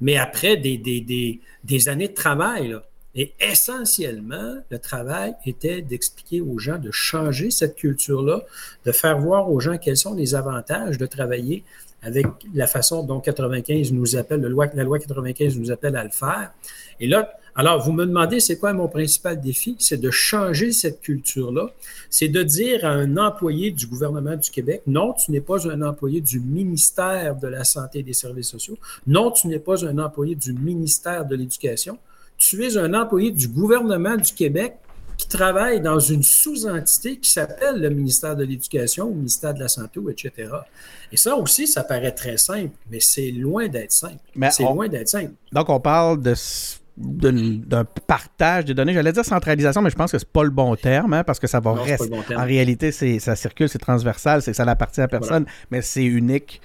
mais 0.00 0.16
après 0.16 0.56
des, 0.56 1.88
années 1.88 2.08
de 2.08 2.14
travail. 2.14 2.76
Et 3.16 3.32
essentiellement, 3.40 4.58
le 4.70 4.78
travail 4.78 5.34
était 5.44 5.82
d'expliquer 5.82 6.40
aux 6.40 6.58
gens 6.58 6.78
de 6.78 6.92
changer 6.92 7.50
cette 7.50 7.74
culture-là, 7.74 8.42
de 8.84 8.92
faire 8.92 9.18
voir 9.18 9.50
aux 9.50 9.58
gens 9.58 9.78
quels 9.78 9.96
sont 9.96 10.14
les 10.14 10.36
avantages 10.36 10.96
de 10.96 11.06
travailler 11.06 11.64
avec 12.02 12.26
la 12.54 12.68
façon 12.68 13.02
dont 13.02 13.18
95 13.18 13.92
nous 13.92 14.16
appelle, 14.16 14.40
le 14.40 14.48
loi, 14.48 14.66
la 14.74 14.84
loi 14.84 14.98
95 14.98 15.58
nous 15.58 15.72
appelle 15.72 15.96
à 15.96 16.04
le 16.04 16.10
faire. 16.10 16.52
Et 17.00 17.08
là, 17.08 17.32
alors, 17.54 17.82
vous 17.82 17.92
me 17.92 18.06
demandez, 18.06 18.40
c'est 18.40 18.58
quoi 18.58 18.72
mon 18.72 18.88
principal 18.88 19.40
défi? 19.40 19.76
C'est 19.78 20.00
de 20.00 20.10
changer 20.10 20.72
cette 20.72 21.00
culture-là. 21.00 21.70
C'est 22.08 22.28
de 22.28 22.42
dire 22.42 22.84
à 22.84 22.90
un 22.90 23.16
employé 23.16 23.70
du 23.70 23.86
gouvernement 23.86 24.36
du 24.36 24.50
Québec, 24.50 24.82
non, 24.86 25.12
tu 25.14 25.30
n'es 25.32 25.40
pas 25.40 25.68
un 25.68 25.82
employé 25.82 26.20
du 26.20 26.40
ministère 26.40 27.36
de 27.36 27.48
la 27.48 27.64
Santé 27.64 28.00
et 28.00 28.02
des 28.02 28.12
Services 28.14 28.48
sociaux. 28.48 28.78
Non, 29.06 29.30
tu 29.30 29.48
n'es 29.48 29.58
pas 29.58 29.84
un 29.84 29.98
employé 29.98 30.34
du 30.34 30.52
ministère 30.52 31.24
de 31.26 31.36
l'Éducation. 31.36 31.98
Tu 32.38 32.64
es 32.64 32.76
un 32.76 32.94
employé 32.94 33.30
du 33.30 33.48
gouvernement 33.48 34.16
du 34.16 34.32
Québec 34.32 34.74
qui 35.18 35.28
travaille 35.28 35.82
dans 35.82 35.98
une 36.00 36.22
sous-entité 36.22 37.18
qui 37.18 37.30
s'appelle 37.30 37.78
le 37.78 37.90
ministère 37.90 38.34
de 38.36 38.44
l'Éducation, 38.44 39.08
le 39.10 39.16
ministère 39.16 39.52
de 39.52 39.60
la 39.60 39.68
Santé, 39.68 40.00
etc. 40.10 40.50
Et 41.12 41.18
ça 41.18 41.36
aussi, 41.36 41.66
ça 41.66 41.84
paraît 41.84 42.12
très 42.14 42.38
simple, 42.38 42.70
mais 42.90 43.00
c'est 43.00 43.30
loin 43.30 43.68
d'être 43.68 43.92
simple. 43.92 44.16
C'est 44.50 44.64
on- 44.64 44.72
loin 44.74 44.88
d'être 44.88 45.08
simple. 45.08 45.32
Donc, 45.52 45.68
on 45.68 45.78
parle 45.78 46.22
de 46.22 46.32
d'un 46.96 47.84
partage 47.84 48.64
des 48.66 48.74
données. 48.74 48.92
J'allais 48.92 49.12
dire 49.12 49.24
centralisation, 49.24 49.80
mais 49.82 49.90
je 49.90 49.96
pense 49.96 50.12
que 50.12 50.18
c'est 50.18 50.28
pas 50.28 50.44
le 50.44 50.50
bon 50.50 50.74
terme, 50.76 51.14
hein, 51.14 51.24
parce 51.24 51.38
que 51.38 51.46
ça 51.46 51.60
va 51.60 51.74
Non, 51.74 51.82
rester. 51.82 52.08
bon 52.08 52.22
en 52.36 52.44
réalité, 52.44 52.92
c'est 52.92 53.18
ça 53.18 53.36
circule, 53.36 53.68
c'est 53.68 53.78
transversal, 53.78 54.42
c'est 54.42 54.50
que 54.50 54.56
ça 54.56 54.64
n'appartient 54.64 55.00
à 55.00 55.08
personne, 55.08 55.46
mais 55.70 55.82
c'est 55.82 56.04
unique. 56.04 56.60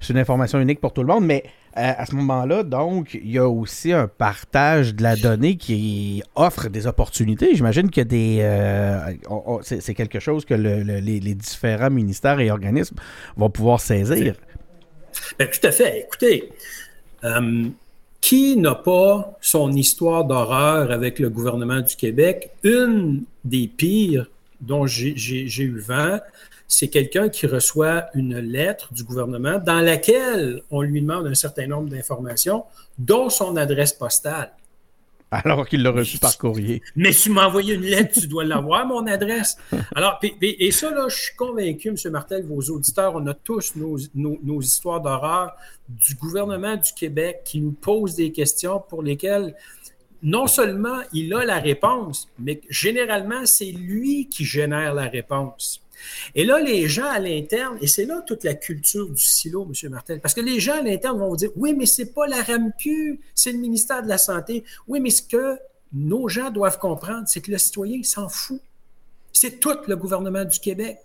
C'est 0.00 0.12
une 0.12 0.18
information 0.18 0.60
unique 0.60 0.80
pour 0.80 0.92
tout 0.92 1.00
le 1.02 1.06
monde. 1.08 1.24
Mais 1.24 1.44
euh, 1.78 1.92
à 1.96 2.04
ce 2.04 2.14
moment-là, 2.14 2.62
donc, 2.62 3.14
il 3.14 3.30
y 3.30 3.38
a 3.38 3.48
aussi 3.48 3.90
un 3.92 4.06
partage 4.06 4.94
de 4.94 5.02
la 5.02 5.16
donnée 5.16 5.56
qui 5.56 6.22
offre 6.34 6.68
des 6.68 6.86
opportunités. 6.86 7.54
J'imagine 7.54 7.90
que 7.90 8.02
des, 8.02 8.38
euh, 8.42 8.98
c'est 9.62 9.94
quelque 9.94 10.20
chose 10.20 10.44
que 10.44 10.52
le- 10.54 10.82
le- 10.82 10.98
les, 10.98 11.20
les 11.20 11.34
différents 11.34 11.90
ministères 11.90 12.38
et 12.38 12.50
organismes 12.50 12.96
vont 13.36 13.48
pouvoir 13.50 13.80
saisir. 13.80 14.34
Ben, 15.38 15.48
tout 15.48 15.66
à 15.66 15.72
fait. 15.72 16.00
Écoutez, 16.00 16.50
euh, 17.24 17.68
qui 18.24 18.56
n'a 18.56 18.74
pas 18.74 19.36
son 19.42 19.70
histoire 19.74 20.24
d'horreur 20.24 20.90
avec 20.90 21.18
le 21.18 21.28
gouvernement 21.28 21.82
du 21.82 21.94
Québec? 21.94 22.52
Une 22.62 23.24
des 23.44 23.68
pires 23.68 24.30
dont 24.62 24.86
j'ai 24.86 25.62
eu 25.62 25.78
vent, 25.78 26.18
c'est 26.66 26.88
quelqu'un 26.88 27.28
qui 27.28 27.46
reçoit 27.46 28.06
une 28.14 28.38
lettre 28.38 28.94
du 28.94 29.04
gouvernement 29.04 29.58
dans 29.58 29.82
laquelle 29.82 30.62
on 30.70 30.80
lui 30.80 31.02
demande 31.02 31.26
un 31.26 31.34
certain 31.34 31.66
nombre 31.66 31.90
d'informations, 31.90 32.64
dont 32.96 33.28
son 33.28 33.58
adresse 33.58 33.92
postale. 33.92 34.52
Alors 35.44 35.66
qu'il 35.66 35.82
l'a 35.82 35.90
reçu 35.90 36.18
par 36.18 36.36
courrier. 36.38 36.82
Mais 36.96 37.12
tu 37.12 37.30
m'as 37.30 37.46
envoyé 37.46 37.74
une 37.74 37.82
lettre, 37.82 38.20
tu 38.20 38.26
dois 38.26 38.44
l'avoir, 38.44 38.86
mon 38.86 39.06
adresse. 39.06 39.56
Alors, 39.94 40.18
puis- 40.20 40.34
et 40.40 40.70
ça, 40.70 40.90
là, 40.90 41.06
je 41.08 41.16
suis 41.16 41.34
convaincu, 41.36 41.88
M. 41.88 41.96
Martel, 42.10 42.44
vos 42.46 42.60
auditeurs, 42.70 43.14
on 43.14 43.26
a 43.26 43.34
tous 43.34 43.74
nos, 43.76 43.98
nos- 44.14 44.60
histoires 44.60 45.00
d'horreur 45.00 45.52
du 45.88 46.14
gouvernement 46.14 46.76
du 46.76 46.92
Québec 46.94 47.40
qui 47.44 47.60
nous 47.60 47.72
pose 47.72 48.14
des 48.14 48.32
questions 48.32 48.82
pour 48.88 49.02
lesquelles 49.02 49.54
non 50.22 50.46
seulement 50.46 51.00
il 51.12 51.34
a 51.34 51.44
la 51.44 51.58
réponse, 51.58 52.28
mais 52.38 52.60
généralement, 52.70 53.44
c'est 53.44 53.72
lui 53.72 54.26
qui 54.28 54.44
génère 54.44 54.94
la 54.94 55.04
réponse. 55.08 55.82
Et 56.34 56.44
là, 56.44 56.58
les 56.60 56.88
gens 56.88 57.06
à 57.08 57.18
l'interne, 57.18 57.76
et 57.80 57.86
c'est 57.86 58.04
là 58.04 58.22
toute 58.26 58.44
la 58.44 58.54
culture 58.54 59.08
du 59.08 59.22
silo, 59.22 59.66
M. 59.68 59.90
Martel, 59.90 60.20
parce 60.20 60.34
que 60.34 60.40
les 60.40 60.60
gens 60.60 60.78
à 60.78 60.82
l'interne 60.82 61.18
vont 61.18 61.28
vous 61.28 61.36
dire 61.36 61.50
Oui, 61.56 61.74
mais 61.74 61.86
c'est 61.86 62.12
pas 62.14 62.26
la 62.26 62.42
RAMQ, 62.42 63.20
c'est 63.34 63.52
le 63.52 63.58
ministère 63.58 64.02
de 64.02 64.08
la 64.08 64.18
Santé. 64.18 64.64
Oui, 64.88 65.00
mais 65.00 65.10
ce 65.10 65.22
que 65.22 65.58
nos 65.92 66.28
gens 66.28 66.50
doivent 66.50 66.78
comprendre, 66.78 67.24
c'est 67.26 67.40
que 67.40 67.50
le 67.50 67.58
citoyen 67.58 67.96
il 67.98 68.04
s'en 68.04 68.28
fout. 68.28 68.60
C'est 69.32 69.60
tout 69.60 69.76
le 69.88 69.96
gouvernement 69.96 70.44
du 70.44 70.58
Québec. 70.58 70.98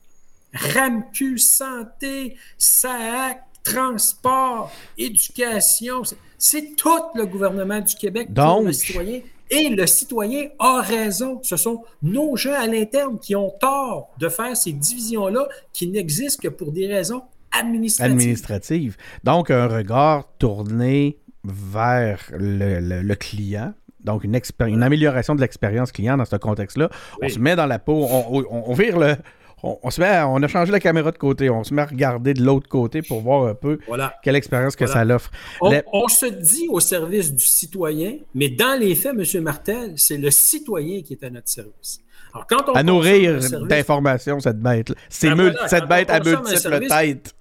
RAMQ, 0.54 1.38
santé, 1.38 2.36
SAAC, 2.58 3.44
transport, 3.64 4.72
éducation, 4.98 6.04
c'est- 6.38 6.76
tout 6.76 6.90
le 7.16 7.26
gouvernement 7.26 7.80
du 7.82 7.94
Québec 7.96 8.28
pour 8.34 8.36
Donc- 8.46 8.66
le 8.68 8.74
citoyen. 8.74 9.22
Et 9.52 9.70
le 9.70 9.88
citoyen 9.88 10.50
a 10.60 10.82
raison. 10.82 11.40
Ce 11.44 11.58
sont 11.58 11.84
nos 12.04 12.36
gens 12.36 12.54
à 12.54 12.68
l'interne 12.68 13.18
qui 13.20 13.36
ont 13.36 13.52
tort 13.60 14.10
de 14.20 14.30
faire 14.30 14.56
ces 14.56 14.72
divisions-là 14.74 15.48
qui 15.74 15.88
n'existent 15.88 16.42
que 16.44 16.50
pour 16.50 16.72
des 16.72 16.88
raisons 16.88 17.24
administratives. 17.52 18.14
administrative. 18.16 18.98
Donc, 19.24 19.50
un 19.50 19.68
regard 19.68 20.28
tourné 20.38 21.18
vers 21.44 22.20
le, 22.38 22.80
le- 22.80 23.02
le 23.02 23.16
client. 23.16 23.74
Donc, 24.04 24.24
une, 24.24 24.36
amélioration 24.84 25.36
de 25.36 25.42
l'expérience 25.42 25.92
client 25.92 26.16
dans 26.16 26.26
ce 26.26 26.36
contexte-là. 26.36 26.90
On 27.22 27.28
se 27.28 27.40
met 27.40 27.56
dans 27.56 27.66
la 27.66 27.80
peau, 27.80 28.06
on, 28.10 28.40
on- 28.50 28.64
on 28.70 28.74
vire 28.74 28.98
le. 29.00 29.16
On, 29.64 29.78
on 29.84 29.90
se 29.90 30.00
met 30.00 30.08
à- 30.08 30.28
on 30.28 30.42
a 30.42 30.48
changé 30.48 30.72
la 30.72 30.80
caméra 30.80 31.12
de 31.12 31.18
côté. 31.18 31.50
On 31.50 31.64
se 31.64 31.74
met 31.74 31.82
à 31.82 31.86
regarder 31.86 32.34
de 32.34 32.42
l'autre 32.44 32.68
côté 32.70 33.02
pour 33.02 33.22
voir 33.22 33.46
un 33.48 33.56
peu 33.56 33.80
Voilà. 33.88 34.16
quelle 34.24 34.36
expérience 34.36 34.76
que 34.76 34.86
Voilà. 34.86 35.00
ça 35.02 35.06
l'offre. 35.06 35.32
On, 35.62 36.08
se 36.08 36.26
dit 36.26 36.68
au 36.70 36.80
service 36.80 37.34
du 37.34 37.44
citoyen, 37.46 38.18
mais 38.34 38.50
dans 38.50 38.80
les 38.80 38.96
faits, 38.96 39.14
M. 39.18 39.44
Martel, 39.44 39.94
c'est 39.98 40.18
le 40.18 40.32
citoyen 40.32 41.02
qui 41.02 41.14
est 41.14 41.24
à 41.24 41.30
notre 41.30 41.50
service. 41.50 42.00
Alors, 42.34 42.46
quand 42.48 42.70
on 42.70 42.74
à 42.74 42.84
nourrir 42.84 43.42
service 43.42 43.68
d'informations, 43.68 44.40
cette 44.40 44.60
bête-là. 44.60 44.96
C'est 45.10 45.30
Ben 45.30 45.36
voilà, 45.36 45.68
cette 45.68 45.86
bête 45.88 46.10
à 46.10 46.20
multiples 46.20 46.88
têtes. 46.88 47.36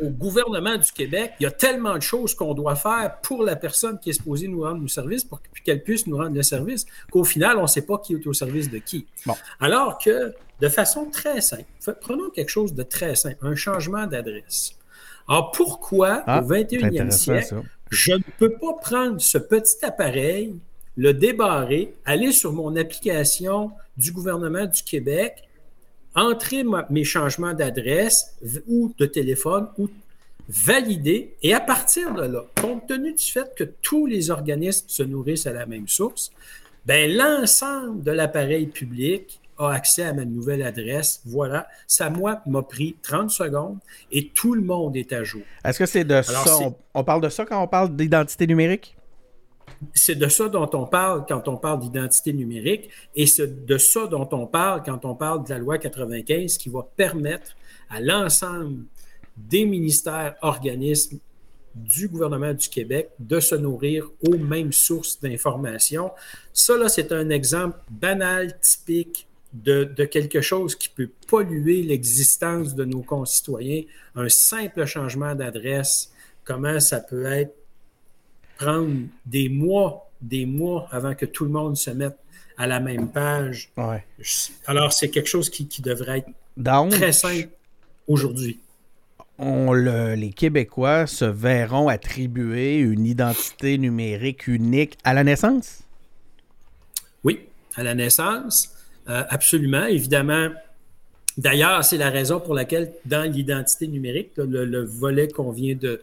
au 0.00 0.08
gouvernement 0.10 0.76
du 0.78 0.90
Québec, 0.92 1.32
il 1.38 1.42
y 1.44 1.46
a 1.46 1.50
tellement 1.50 1.96
de 1.96 2.02
choses 2.02 2.34
qu'on 2.34 2.54
doit 2.54 2.76
faire 2.76 3.16
pour 3.22 3.42
la 3.44 3.56
personne 3.56 3.98
qui 4.00 4.10
est 4.10 4.14
supposée 4.14 4.48
nous 4.48 4.62
rendre 4.62 4.80
le 4.82 4.88
service 4.88 5.24
pour 5.24 5.40
qu'elle 5.64 5.82
puisse 5.82 6.06
nous 6.06 6.16
rendre 6.16 6.34
le 6.34 6.42
service, 6.42 6.86
qu'au 7.10 7.24
final, 7.24 7.58
on 7.58 7.62
ne 7.62 7.66
sait 7.66 7.82
pas 7.82 7.98
qui 7.98 8.14
est 8.14 8.26
au 8.26 8.32
service 8.32 8.70
de 8.70 8.78
qui. 8.78 9.06
Bon. 9.26 9.34
Alors 9.60 9.98
que, 9.98 10.32
de 10.62 10.68
façon 10.68 11.06
très 11.10 11.40
simple, 11.40 11.64
prenons 12.00 12.30
quelque 12.30 12.48
chose 12.48 12.72
de 12.72 12.82
très 12.84 13.14
simple, 13.16 13.36
un 13.42 13.54
changement 13.56 14.06
d'adresse. 14.06 14.72
Alors, 15.28 15.50
pourquoi, 15.52 16.22
Ah, 16.26 16.40
au 16.42 16.48
C'est 16.48 16.54
21e 16.64 16.84
intéressant, 16.86 17.18
siècle, 17.18 17.46
ça. 17.48 17.62
je 17.90 18.12
ne 18.12 18.22
peux 18.38 18.52
pas 18.52 18.72
prendre 18.80 19.20
ce 19.20 19.38
petit 19.38 19.84
appareil, 19.84 20.56
le 20.96 21.12
débarrer, 21.14 21.94
aller 22.04 22.32
sur 22.32 22.52
mon 22.52 22.74
application 22.76 23.72
du 23.96 24.12
gouvernement 24.12 24.66
du 24.66 24.82
Québec, 24.82 25.42
entrer 26.14 26.62
ma- 26.64 26.86
mes 26.90 27.04
changements 27.04 27.54
d'adresse 27.54 28.36
ou 28.68 28.92
de 28.98 29.06
téléphone 29.06 29.68
ou 29.78 29.88
valider. 30.48 31.34
Et 31.42 31.54
à 31.54 31.60
partir 31.60 32.12
de 32.14 32.22
là, 32.22 32.44
compte 32.60 32.86
tenu 32.86 33.12
du 33.14 33.24
fait 33.24 33.52
que 33.56 33.64
tous 33.64 34.06
les 34.06 34.30
organismes 34.30 34.86
se 34.88 35.02
nourrissent 35.02 35.46
à 35.46 35.52
la 35.52 35.66
même 35.66 35.88
source, 35.88 36.30
ben, 36.84 37.10
l'ensemble 37.16 38.02
de 38.02 38.10
l'appareil 38.10 38.66
public 38.66 39.40
a 39.62 39.74
accès 39.74 40.04
à 40.04 40.12
ma 40.12 40.24
nouvelle 40.24 40.62
adresse. 40.62 41.20
Voilà, 41.24 41.68
ça, 41.86 42.10
moi, 42.10 42.40
m'a 42.46 42.62
pris 42.62 42.96
30 43.02 43.30
secondes 43.30 43.78
et 44.10 44.28
tout 44.28 44.54
le 44.54 44.62
monde 44.62 44.96
est 44.96 45.12
à 45.12 45.24
jour. 45.24 45.42
Est-ce 45.64 45.78
que 45.78 45.86
c'est 45.86 46.04
de 46.04 46.14
Alors, 46.14 46.24
ça? 46.24 46.58
On, 46.58 46.74
on 46.94 47.04
parle 47.04 47.22
de 47.22 47.28
ça 47.28 47.44
quand 47.44 47.62
on 47.62 47.68
parle 47.68 47.94
d'identité 47.94 48.46
numérique? 48.46 48.96
C'est 49.94 50.14
de 50.14 50.28
ça 50.28 50.48
dont 50.48 50.68
on 50.74 50.86
parle 50.86 51.24
quand 51.26 51.48
on 51.48 51.56
parle 51.56 51.80
d'identité 51.80 52.32
numérique 52.32 52.88
et 53.16 53.26
c'est 53.26 53.64
de 53.66 53.78
ça 53.78 54.06
dont 54.06 54.28
on 54.32 54.46
parle 54.46 54.82
quand 54.84 55.04
on 55.04 55.14
parle 55.14 55.44
de 55.44 55.50
la 55.50 55.58
loi 55.58 55.78
95 55.78 56.56
qui 56.56 56.68
va 56.68 56.86
permettre 56.96 57.56
à 57.90 58.00
l'ensemble 58.00 58.84
des 59.36 59.64
ministères, 59.64 60.36
organismes 60.42 61.18
du 61.74 62.08
gouvernement 62.08 62.52
du 62.52 62.68
Québec 62.68 63.10
de 63.18 63.40
se 63.40 63.54
nourrir 63.54 64.06
aux 64.22 64.36
mêmes 64.36 64.72
sources 64.72 65.20
d'informations. 65.20 66.10
Ça, 66.52 66.76
là, 66.76 66.88
c'est 66.88 67.12
un 67.12 67.30
exemple 67.30 67.78
banal, 67.90 68.58
typique 68.60 69.26
de, 69.52 69.84
de 69.84 70.04
quelque 70.04 70.40
chose 70.40 70.74
qui 70.74 70.88
peut 70.88 71.10
polluer 71.26 71.82
l'existence 71.82 72.74
de 72.74 72.84
nos 72.84 73.02
concitoyens. 73.02 73.82
Un 74.14 74.28
simple 74.28 74.84
changement 74.86 75.34
d'adresse, 75.34 76.12
comment 76.44 76.80
ça 76.80 77.00
peut 77.00 77.26
être 77.26 77.54
prendre 78.56 79.06
des 79.26 79.48
mois, 79.48 80.10
des 80.20 80.46
mois 80.46 80.88
avant 80.90 81.14
que 81.14 81.26
tout 81.26 81.44
le 81.44 81.50
monde 81.50 81.76
se 81.76 81.90
mette 81.90 82.16
à 82.56 82.66
la 82.66 82.80
même 82.80 83.10
page. 83.10 83.70
Ouais. 83.76 84.04
Alors, 84.66 84.92
c'est 84.92 85.10
quelque 85.10 85.28
chose 85.28 85.50
qui, 85.50 85.66
qui 85.66 85.82
devrait 85.82 86.18
être 86.18 86.88
très 86.90 87.12
simple 87.12 87.48
aujourd'hui. 88.06 88.60
on 89.38 89.72
le- 89.72 90.14
les 90.14 90.32
Québécois 90.32 91.06
se 91.06 91.24
verront 91.24 91.88
attribuer 91.88 92.78
une 92.78 93.06
identité 93.06 93.78
numérique 93.78 94.46
unique 94.46 94.98
à 95.02 95.14
la 95.14 95.24
naissance? 95.24 95.80
Oui, 97.24 97.40
à 97.74 97.82
la 97.82 97.94
naissance, 97.94 98.72
absolument. 99.06 99.86
Évidemment, 99.86 100.50
D'ailleurs, 101.38 101.82
c'est 101.84 101.96
la 101.96 102.10
raison 102.10 102.40
pour 102.40 102.54
laquelle, 102.54 102.92
dans 103.06 103.30
l'identité 103.30 103.86
numérique, 103.88 104.32
le, 104.36 104.84
volet 104.84 105.28
qu'on 105.28 105.50
vient 105.50 105.74
de, 105.74 106.00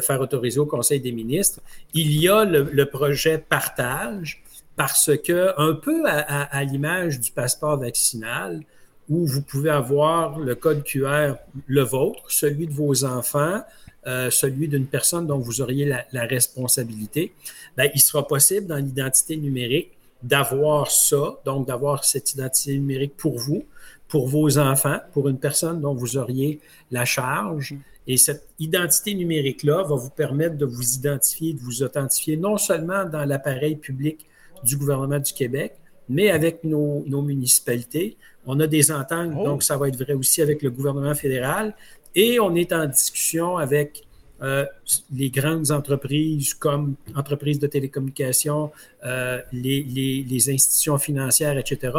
faire 0.00 0.20
autoriser 0.20 0.58
au 0.58 0.66
Conseil 0.66 0.98
des 0.98 1.12
ministres, 1.12 1.60
il 1.92 2.20
y 2.20 2.28
a 2.28 2.44
le, 2.44 2.84
projet 2.86 3.38
partage, 3.38 4.42
parce 4.76 5.12
que, 5.24 5.52
un 5.58 5.74
peu 5.74 6.02
à, 6.06 6.64
l'image 6.64 7.20
du 7.20 7.30
passeport 7.30 7.78
vaccinal, 7.78 8.62
où 9.08 9.26
vous 9.26 9.42
pouvez 9.42 9.70
avoir 9.70 10.38
le 10.38 10.54
code 10.54 10.82
QR, 10.82 11.34
le 11.66 11.82
vôtre, 11.82 12.24
celui 12.28 12.66
de 12.66 12.72
vos 12.72 13.04
enfants, 13.04 13.62
euh, 14.06 14.30
celui 14.30 14.66
d'une 14.66 14.86
personne 14.86 15.26
dont 15.26 15.38
vous 15.38 15.60
auriez 15.60 15.84
la, 15.84 16.24
responsabilité, 16.24 17.32
ben, 17.76 17.90
il 17.94 18.00
sera 18.00 18.26
possible 18.26 18.66
dans 18.66 18.76
l'identité 18.76 19.36
numérique 19.36 19.92
d'avoir 20.24 20.90
ça, 20.90 21.38
donc 21.44 21.66
d'avoir 21.66 22.04
cette 22.04 22.32
identité 22.32 22.72
numérique 22.72 23.14
pour 23.16 23.38
vous, 23.38 23.64
pour 24.08 24.26
vos 24.26 24.58
enfants, 24.58 24.98
pour 25.12 25.28
une 25.28 25.38
personne 25.38 25.80
dont 25.80 25.94
vous 25.94 26.16
auriez 26.16 26.60
la 26.90 27.04
charge. 27.04 27.74
Et 28.06 28.16
cette 28.16 28.48
identité 28.58 29.14
numérique-là 29.14 29.82
va 29.82 29.96
vous 29.96 30.10
permettre 30.10 30.56
de 30.56 30.64
vous 30.64 30.94
identifier, 30.94 31.52
de 31.52 31.60
vous 31.60 31.82
authentifier, 31.82 32.38
non 32.38 32.56
seulement 32.56 33.04
dans 33.04 33.24
l'appareil 33.24 33.76
public 33.76 34.26
du 34.62 34.78
gouvernement 34.78 35.18
du 35.18 35.32
Québec, 35.32 35.74
mais 36.08 36.30
avec 36.30 36.64
nos, 36.64 37.04
municipalités. 37.22 38.16
On 38.46 38.60
a 38.60 38.66
des 38.66 38.92
ententes, 38.92 39.32
oh. 39.38 39.44
donc 39.44 39.62
ça 39.62 39.76
va 39.76 39.88
être 39.88 39.98
vrai 39.98 40.14
aussi 40.14 40.40
avec 40.40 40.62
le 40.62 40.70
gouvernement 40.70 41.14
fédéral. 41.14 41.74
Et 42.14 42.40
on 42.40 42.54
est 42.54 42.72
en 42.72 42.86
discussion 42.86 43.58
avec 43.58 44.04
euh, 44.44 44.66
les 45.10 45.30
grandes 45.30 45.70
entreprises 45.70 46.52
comme 46.52 46.96
entreprises 47.16 47.58
de 47.58 47.66
télécommunications, 47.66 48.70
euh, 49.06 49.40
les, 49.52 49.82
les, 49.82 50.50
institutions 50.50 50.98
financières, 50.98 51.56
etc., 51.56 51.92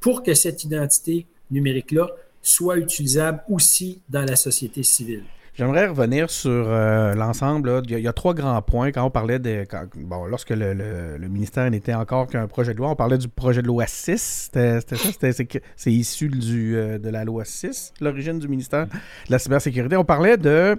pour 0.00 0.24
que 0.24 0.34
cette 0.34 0.64
identité 0.64 1.26
numérique-là 1.52 2.08
soit 2.42 2.78
utilisable 2.78 3.42
aussi 3.48 4.00
dans 4.08 4.24
la 4.24 4.34
société 4.34 4.82
civile. 4.82 5.22
J'aimerais 5.54 5.86
revenir 5.86 6.28
sur 6.28 6.50
euh, 6.50 7.14
l'ensemble. 7.14 7.82
Il, 7.86 8.00
y 8.00 8.08
a 8.08 8.12
trois 8.12 8.34
grands 8.34 8.62
points. 8.62 8.90
Quand 8.90 9.04
on 9.04 9.10
parlait 9.10 9.38
de. 9.38 9.64
bon, 9.94 10.24
lorsque 10.24 10.50
le, 10.50 11.18
ministère 11.28 11.70
n'était 11.70 11.94
encore 11.94 12.26
qu'un 12.26 12.48
projet 12.48 12.72
de 12.72 12.78
loi, 12.78 12.88
on 12.88 12.96
parlait 12.96 13.18
du 13.18 13.28
projet 13.28 13.62
de 13.62 13.68
loi 13.68 13.86
6. 13.86 14.50
C'était 14.50 14.80
ça? 14.80 15.44
C'est 15.76 15.92
issu 15.92 16.28
du, 16.28 16.72
de 16.72 17.08
la 17.10 17.24
loi 17.24 17.44
6, 17.44 17.92
l'origine 18.00 18.40
du 18.40 18.48
ministère 18.48 18.86
de 18.86 18.92
la 19.28 19.38
cybersécurité. 19.38 19.96
On 19.96 20.04
parlait 20.04 20.38
de 20.38 20.76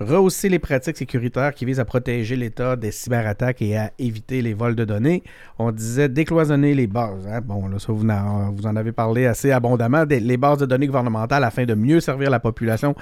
rehausser 0.00 0.48
les 0.48 0.58
pratiques 0.58 0.96
sécuritaires 0.96 1.54
qui 1.54 1.66
visent 1.66 1.78
à 1.78 1.84
protéger 1.84 2.34
l'État 2.34 2.74
des 2.74 2.90
cyberattaques 2.90 3.60
et 3.60 3.76
à 3.76 3.92
éviter 3.98 4.40
les 4.40 4.54
vols 4.54 4.74
de 4.74 4.84
données. 4.84 5.22
On 5.58 5.72
disait 5.72 6.08
décloisonner 6.08 6.74
les 6.74 6.86
bases. 6.86 7.26
Hein. 7.28 7.40
Bon, 7.42 7.68
là, 7.68 7.78
ça, 7.78 7.92
vous 7.92 8.06
en, 8.66 8.76
avez 8.76 8.92
parlé 8.92 9.26
assez 9.26 9.50
abondamment. 9.50 10.04
les 10.08 10.36
bases 10.38 10.58
de 10.58 10.66
données 10.66 10.86
gouvernementales 10.86 11.44
afin 11.44 11.66
de 11.66 11.74
mieux 11.74 12.00
servir 12.00 12.30
la 12.30 12.40
population 12.40 12.94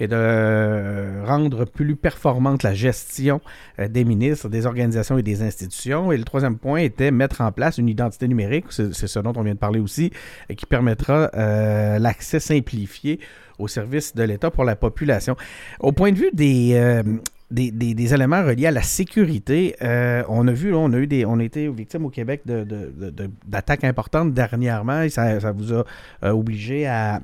et 0.00 0.08
de 0.08 0.16
euh, 0.16 1.22
rendre 1.26 1.66
plus 1.66 1.94
performante 1.94 2.62
la 2.62 2.72
gestion 2.72 3.40
euh, 3.78 3.88
des 3.88 4.04
ministres, 4.04 4.48
des 4.48 4.64
organisations 4.64 5.18
et 5.18 5.22
des 5.22 5.42
institutions. 5.42 6.10
Et 6.10 6.16
le 6.16 6.24
troisième 6.24 6.56
point 6.56 6.78
était 6.78 7.10
mettre 7.10 7.42
en 7.42 7.52
place 7.52 7.76
une 7.76 7.88
identité 7.88 8.28
numérique, 8.28 8.66
c'est 8.70 8.92
ce 8.94 9.18
dont 9.18 9.34
on 9.36 9.42
vient 9.42 9.54
de 9.54 9.58
parler 9.58 9.80
aussi, 9.80 10.10
qui 10.56 10.64
permettra 10.64 11.30
euh, 11.34 11.98
l'accès 11.98 12.40
simplifié 12.40 13.20
au 13.58 13.68
service 13.68 14.14
de 14.14 14.22
l'État 14.22 14.50
pour 14.50 14.64
la 14.64 14.76
population. 14.76 15.36
Au 15.80 15.92
point 15.92 16.12
de 16.12 16.18
vue 16.18 16.30
des, 16.32 16.72
euh, 16.74 17.02
des, 17.50 18.14
éléments 18.14 18.44
reliés 18.44 18.66
à 18.66 18.70
la 18.70 18.82
sécurité, 18.82 19.76
euh, 19.82 20.22
on 20.28 20.46
a 20.48 20.52
vu, 20.52 20.74
on 20.74 20.92
a 20.92 20.96
eu 20.98 21.06
des, 21.06 21.24
on 21.24 21.38
a 21.38 21.44
été 21.44 21.68
victime 21.68 22.04
au 22.04 22.10
Québec 22.10 22.42
d'attaques 22.46 23.84
importantes 23.84 24.32
dernièrement 24.32 25.02
et 25.02 25.08
ça, 25.08 25.52
vous 25.52 25.72
a 25.72 25.84
euh, 26.24 26.30
obligé 26.30 26.86
à, 26.86 27.20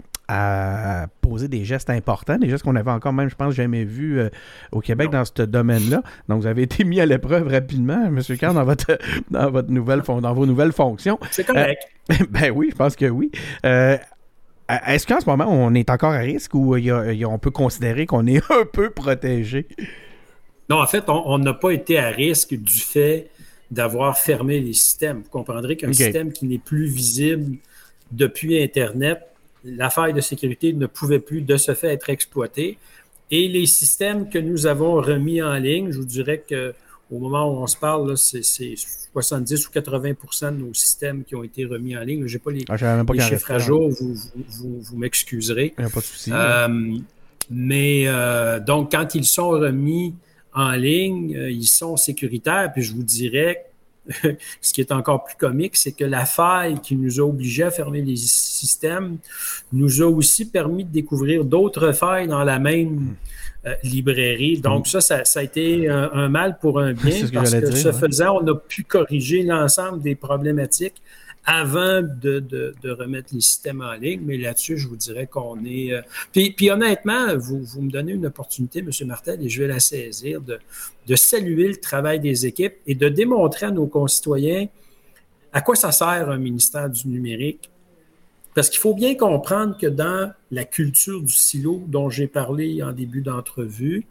poser 1.20 1.46
des 1.46 1.62
gestes 1.62 1.90
importants, 1.90 2.38
des 2.38 2.48
gestes 2.48 2.64
qu'on 2.64 2.76
avait 2.76 2.90
encore 2.90 3.12
même, 3.12 3.28
je 3.28 3.34
pense, 3.34 3.52
jamais 3.52 3.84
vus 3.84 4.18
au 4.70 4.80
Québec 4.80 5.10
dans 5.10 5.26
ce 5.26 5.42
domaine-là. 5.42 6.02
Donc, 6.26 6.40
vous 6.40 6.46
avez 6.46 6.62
été 6.62 6.84
mis 6.84 7.00
à 7.00 7.06
l'épreuve 7.06 7.48
rapidement, 7.48 8.06
M. 8.06 8.18
Carr, 8.38 8.54
dans 8.54 8.64
votre, 8.64 8.96
dans 9.30 9.50
votre 9.50 9.70
nouvelle, 9.70 10.00
dans 10.00 10.32
vos 10.32 10.46
nouvelles 10.46 10.72
fonctions. 10.72 11.18
C'est 11.30 11.44
correct. 11.44 11.82
ben 12.30 12.50
oui, 12.50 12.68
je 12.70 12.76
pense 12.76 12.96
que 12.96 13.04
oui. 13.10 13.30
Est-ce 14.86 15.06
qu'en 15.06 15.20
ce 15.20 15.26
moment, 15.26 15.46
on 15.48 15.74
est 15.74 15.90
encore 15.90 16.12
à 16.12 16.18
risque 16.18 16.54
ou 16.54 16.76
on 16.76 17.38
peut 17.38 17.50
considérer 17.50 18.06
qu'on 18.06 18.26
est 18.26 18.42
un 18.50 18.64
peu 18.64 18.90
protégé? 18.90 19.66
Non, 20.68 20.80
en 20.80 20.86
fait, 20.86 21.04
on 21.08 21.38
n'a 21.38 21.54
pas 21.54 21.70
été 21.70 21.98
à 21.98 22.08
risque 22.08 22.54
du 22.54 22.80
fait 22.80 23.28
d'avoir 23.70 24.18
fermé 24.18 24.60
les 24.60 24.74
systèmes. 24.74 25.22
Vous 25.22 25.30
comprendrez 25.30 25.76
qu'un 25.76 25.92
système 25.92 26.32
qui 26.32 26.46
n'est 26.46 26.58
plus 26.58 26.87
visible 26.87 27.56
depuis 28.11 28.62
Internet, 28.62 29.20
la 29.64 29.90
faille 29.90 30.12
de 30.12 30.20
sécurité 30.20 30.72
ne 30.72 30.87
pouvait 30.87 31.18
plus 31.18 31.40
de 31.40 31.56
ce 31.56 31.74
fait 31.74 31.88
être 31.88 32.11
exploitée. 32.11 32.78
Et 33.30 33.48
les 33.48 33.66
systèmes 33.66 34.28
que 34.28 34.38
nous 34.38 34.66
avons 34.66 34.94
remis 34.96 35.40
en 35.42 35.54
ligne, 35.54 35.90
je 35.90 35.98
vous 35.98 36.04
dirais 36.04 36.42
que 36.46 36.74
au 37.12 37.18
moment 37.18 37.53
où 37.53 37.62
on 37.62 37.66
se 37.66 37.77
parle, 37.77 38.16
c'est 38.16 38.42
70 38.42 39.68
ou 39.68 39.70
80% 39.70 40.53
de 40.53 40.64
nos 40.64 40.72
systèmes 40.72 41.25
qui 41.25 41.37
ont 41.37 41.44
été 41.44 41.66
remis 41.66 41.96
en 41.96 42.01
ligne. 42.01 42.27
Je 42.27 42.37
n'ai 42.37 42.38
pas 42.38 42.51
les, 42.51 42.64
ah, 42.68 43.29
chiffres 43.29 43.51
à 43.51 43.59
jour, 43.59 43.90
vous, 43.90 44.96
m'excuserez. 44.96 45.75
Il 45.77 45.83
n'y 45.83 45.90
a 45.90 45.90
pas 45.90 46.01
de 46.01 46.05
souci. 46.05 46.31
Euh, 46.33 46.96
mais 47.51 48.05
euh, 48.07 48.61
donc, 48.61 48.92
quand 48.92 49.14
ils 49.14 49.27
sont 49.27 49.51
remis 49.51 50.14
en 50.55 50.72
ligne, 50.72 51.37
euh, 51.37 51.51
ils 51.51 51.66
sont 51.66 51.98
sécuritaires. 51.98 52.72
Puis 52.72 52.83
je 52.83 52.94
vous 52.94 53.03
dirais, 53.03 53.66
ce 54.60 54.72
qui 54.72 54.80
est 54.80 54.92
encore 54.92 55.24
plus 55.24 55.36
comique, 55.36 55.76
c'est 55.76 55.92
que 55.92 56.04
la 56.04 56.24
faille 56.24 56.80
qui 56.80 56.96
nous 56.96 57.20
a 57.20 57.22
obligés 57.22 57.62
à 57.62 57.70
fermer 57.70 58.02
les 58.02 58.16
systèmes 58.16 59.18
nous 59.72 60.02
a 60.02 60.06
aussi 60.06 60.50
permis 60.50 60.84
de 60.84 60.90
découvrir 60.90 61.44
d'autres 61.44 61.92
failles 61.92 62.26
dans 62.26 62.44
la 62.44 62.58
même 62.58 62.90
hmm. 62.90 63.14
Euh, 63.64 63.76
librairie. 63.84 64.60
Donc, 64.60 64.88
ça, 64.88 65.00
ça, 65.00 65.38
a 65.38 65.42
été 65.44 65.88
un, 65.88 66.28
mal 66.28 66.58
pour 66.60 66.80
un 66.80 66.92
bien 66.94 67.28
parce 67.32 67.52
que, 67.54 67.70
ce 67.70 67.92
faisant, 67.92 68.40
on 68.42 68.48
a 68.48 68.56
pu 68.56 68.82
corriger 68.82 69.44
l'ensemble 69.44 70.02
des 70.02 70.16
problématiques 70.16 71.00
avant 71.44 72.02
de, 72.02 72.74
remettre 72.85 73.35
les 73.35 73.40
systèmes 73.40 73.81
en 73.81 73.94
ligne. 73.94 74.20
Mais 74.24 74.37
là-dessus, 74.37 74.78
je 74.78 74.88
vous 74.88 74.96
dirais 74.96 75.26
qu'on 75.26 75.64
est. 75.64 75.92
Euh, 75.92 76.02
puis, 76.33 76.70
honnêtement, 76.70 77.37
vous, 77.37 77.62
vous 77.62 77.83
me 77.83 77.90
donnez 77.90 78.12
une 78.12 78.26
opportunité, 78.26 78.81
M. 78.81 78.90
Martel, 79.07 79.42
et 79.42 79.48
je 79.48 79.62
vais 79.62 79.68
la 79.68 79.81
saisir, 79.81 80.40
de, 80.40 80.59
de 81.07 81.16
saluer 81.16 81.68
le 81.68 81.76
travail 81.76 82.20
des 82.20 82.46
équipes 82.46 82.74
et 82.87 82.94
de 82.94 83.09
démontrer 83.09 83.66
à 83.66 83.70
nos 83.70 83.87
concitoyens 83.87 84.66
à 85.52 85.61
quoi 85.61 85.76
ça 85.76 85.92
sert 85.92 86.31
un 86.31 86.38
ministère 86.38 86.88
du 86.88 87.09
numérique 87.09 87.70
parce 88.55 88.68
qu'il 88.68 88.81
faut 88.81 88.94
bien 88.94 89.14
comprendre 89.14 89.78
que 89.78 89.87
dans 89.87 90.33
la 90.50 90.64
culture 90.64 91.22
du 91.22 91.33
silo 91.33 91.83
dont 91.87 92.11
j'ai 92.11 92.26
parlé 92.26 92.83
en 92.83 92.92
début 92.92 93.22
d'entrevue, 93.22 94.05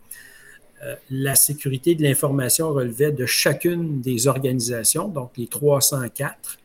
euh, 0.84 0.96
la 1.12 1.36
sécurité 1.36 1.94
de 1.94 2.02
l'information 2.02 2.70
relevait 2.70 3.12
de 3.12 3.28
chacune 3.28 4.02
des 4.02 4.28
organisations, 4.28 5.08
donc 5.08 5.32
les 5.38 5.46
304. 5.46 6.58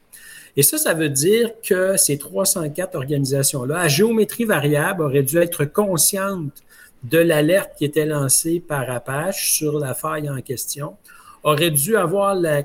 Et 0.57 0.63
ça, 0.63 0.79
ça 0.79 0.95
veut 0.95 1.11
dire 1.11 1.51
que 1.63 1.97
ces 1.97 2.17
304 2.17 2.95
organisations-là, 2.95 3.81
à 3.81 3.89
géométrie 3.89 4.45
variable, 4.45 5.03
auraient 5.03 5.23
dû 5.23 5.37
être 5.39 5.65
conscientes 5.65 6.63
de 7.05 7.19
l'alerte 7.19 7.73
qui 7.77 7.85
était 7.85 8.07
lancée 8.07 8.61
par 8.61 8.91
Apache 8.91 9.53
sur 9.53 9.79
la 9.79 9.95
faille 9.95 10.31
en 10.31 10.41
question, 10.41 10.97
auraient 11.43 11.71
dû 11.71 11.97
avoir 11.97 12.35
la 12.35 12.65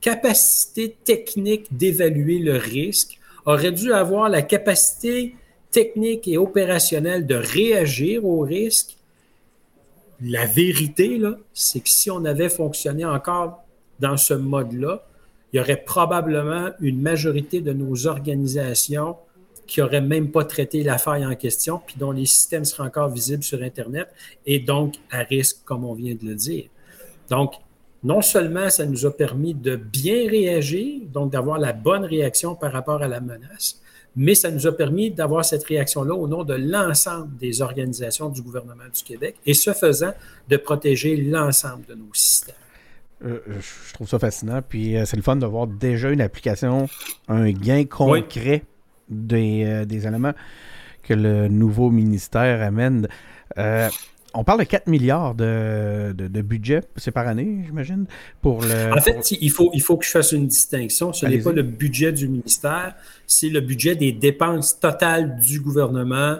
capacité 0.00 0.96
technique 1.04 1.76
d'évaluer 1.76 2.38
le 2.38 2.56
risque, 2.56 3.18
aurait 3.46 3.72
dû 3.72 3.92
avoir 3.92 4.28
la 4.28 4.42
capacité 4.42 5.34
technique 5.70 6.28
et 6.28 6.36
opérationnelle 6.36 7.26
de 7.26 7.34
réagir 7.34 8.24
au 8.24 8.40
risque. 8.40 8.96
La 10.20 10.46
vérité, 10.46 11.20
c'est 11.54 11.80
que 11.80 11.88
si 11.88 12.10
on 12.10 12.24
avait 12.24 12.48
fonctionné 12.48 13.04
encore 13.04 13.64
dans 14.00 14.16
ce 14.16 14.34
mode-là, 14.34 15.05
il 15.52 15.56
y 15.56 15.60
aurait 15.60 15.82
probablement 15.82 16.70
une 16.80 17.00
majorité 17.00 17.60
de 17.60 17.72
nos 17.72 18.06
organisations 18.06 19.16
qui 19.66 19.80
n'auraient 19.80 20.00
même 20.00 20.30
pas 20.30 20.44
traité 20.44 20.82
la 20.82 20.98
faille 20.98 21.26
en 21.26 21.34
question, 21.34 21.80
puis 21.84 21.96
dont 21.98 22.12
les 22.12 22.26
systèmes 22.26 22.64
seraient 22.64 22.86
encore 22.86 23.08
visibles 23.08 23.42
sur 23.42 23.62
Internet 23.62 24.08
et 24.44 24.60
donc 24.60 24.94
à 25.10 25.20
risque, 25.20 25.58
comme 25.64 25.84
on 25.84 25.94
vient 25.94 26.14
de 26.14 26.24
le 26.24 26.34
dire. 26.34 26.66
Donc, 27.30 27.54
non 28.04 28.22
seulement 28.22 28.70
ça 28.70 28.86
nous 28.86 29.06
a 29.06 29.10
permis 29.10 29.54
de 29.54 29.74
bien 29.76 30.28
réagir, 30.28 31.00
donc 31.12 31.32
d'avoir 31.32 31.58
la 31.58 31.72
bonne 31.72 32.04
réaction 32.04 32.54
par 32.54 32.72
rapport 32.72 33.02
à 33.02 33.08
la 33.08 33.20
menace, 33.20 33.80
mais 34.14 34.34
ça 34.34 34.50
nous 34.50 34.66
a 34.66 34.72
permis 34.72 35.10
d'avoir 35.10 35.44
cette 35.44 35.64
réaction-là 35.64 36.14
au 36.14 36.28
nom 36.28 36.44
de 36.44 36.54
l'ensemble 36.54 37.36
des 37.36 37.60
organisations 37.60 38.28
du 38.28 38.42
gouvernement 38.42 38.84
du 38.94 39.02
Québec 39.02 39.36
et 39.44 39.54
ce 39.54 39.72
faisant, 39.72 40.12
de 40.48 40.56
protéger 40.56 41.16
l'ensemble 41.16 41.84
de 41.86 41.94
nos 41.94 42.14
systèmes. 42.14 42.54
Euh, 43.26 43.40
je 43.88 43.94
trouve 43.94 44.08
ça 44.08 44.18
fascinant. 44.18 44.60
Puis 44.66 44.96
euh, 44.96 45.04
c'est 45.04 45.16
le 45.16 45.22
fun 45.22 45.36
de 45.36 45.46
voir 45.46 45.66
déjà 45.66 46.10
une 46.10 46.20
application, 46.20 46.88
un 47.28 47.50
gain 47.50 47.84
concret 47.84 48.62
des, 49.08 49.64
euh, 49.64 49.84
des, 49.84 50.06
éléments 50.06 50.32
que 51.02 51.14
le 51.14 51.48
nouveau 51.48 51.90
ministère 51.90 52.62
amène 52.62 53.08
on 54.38 54.44
parle 54.44 54.58
de 54.58 54.64
4 54.64 54.88
milliards 54.88 55.34
de, 55.34 56.12
de, 56.12 56.42
budget, 56.42 56.82
c'est 56.96 57.10
par 57.10 57.26
année, 57.26 57.62
j'imagine, 57.64 58.04
pour 58.42 58.60
le... 58.60 58.92
En 58.92 59.00
fait, 59.00 59.30
il, 59.30 59.50
faut, 59.50 59.70
il 59.72 59.80
faut 59.80 59.96
que 59.96 60.04
je 60.04 60.10
fasse 60.10 60.32
une 60.32 60.46
distinction. 60.46 61.14
Ce 61.14 61.24
n'est 61.24 61.38
pas 61.38 61.52
le 61.52 61.62
budget 61.62 62.12
du 62.12 62.28
ministère, 62.28 62.96
c'est 63.26 63.48
le 63.48 63.60
budget 63.60 63.96
des 63.96 64.12
dépenses 64.12 64.78
totales 64.78 65.38
du 65.38 65.60
gouvernement 65.60 66.36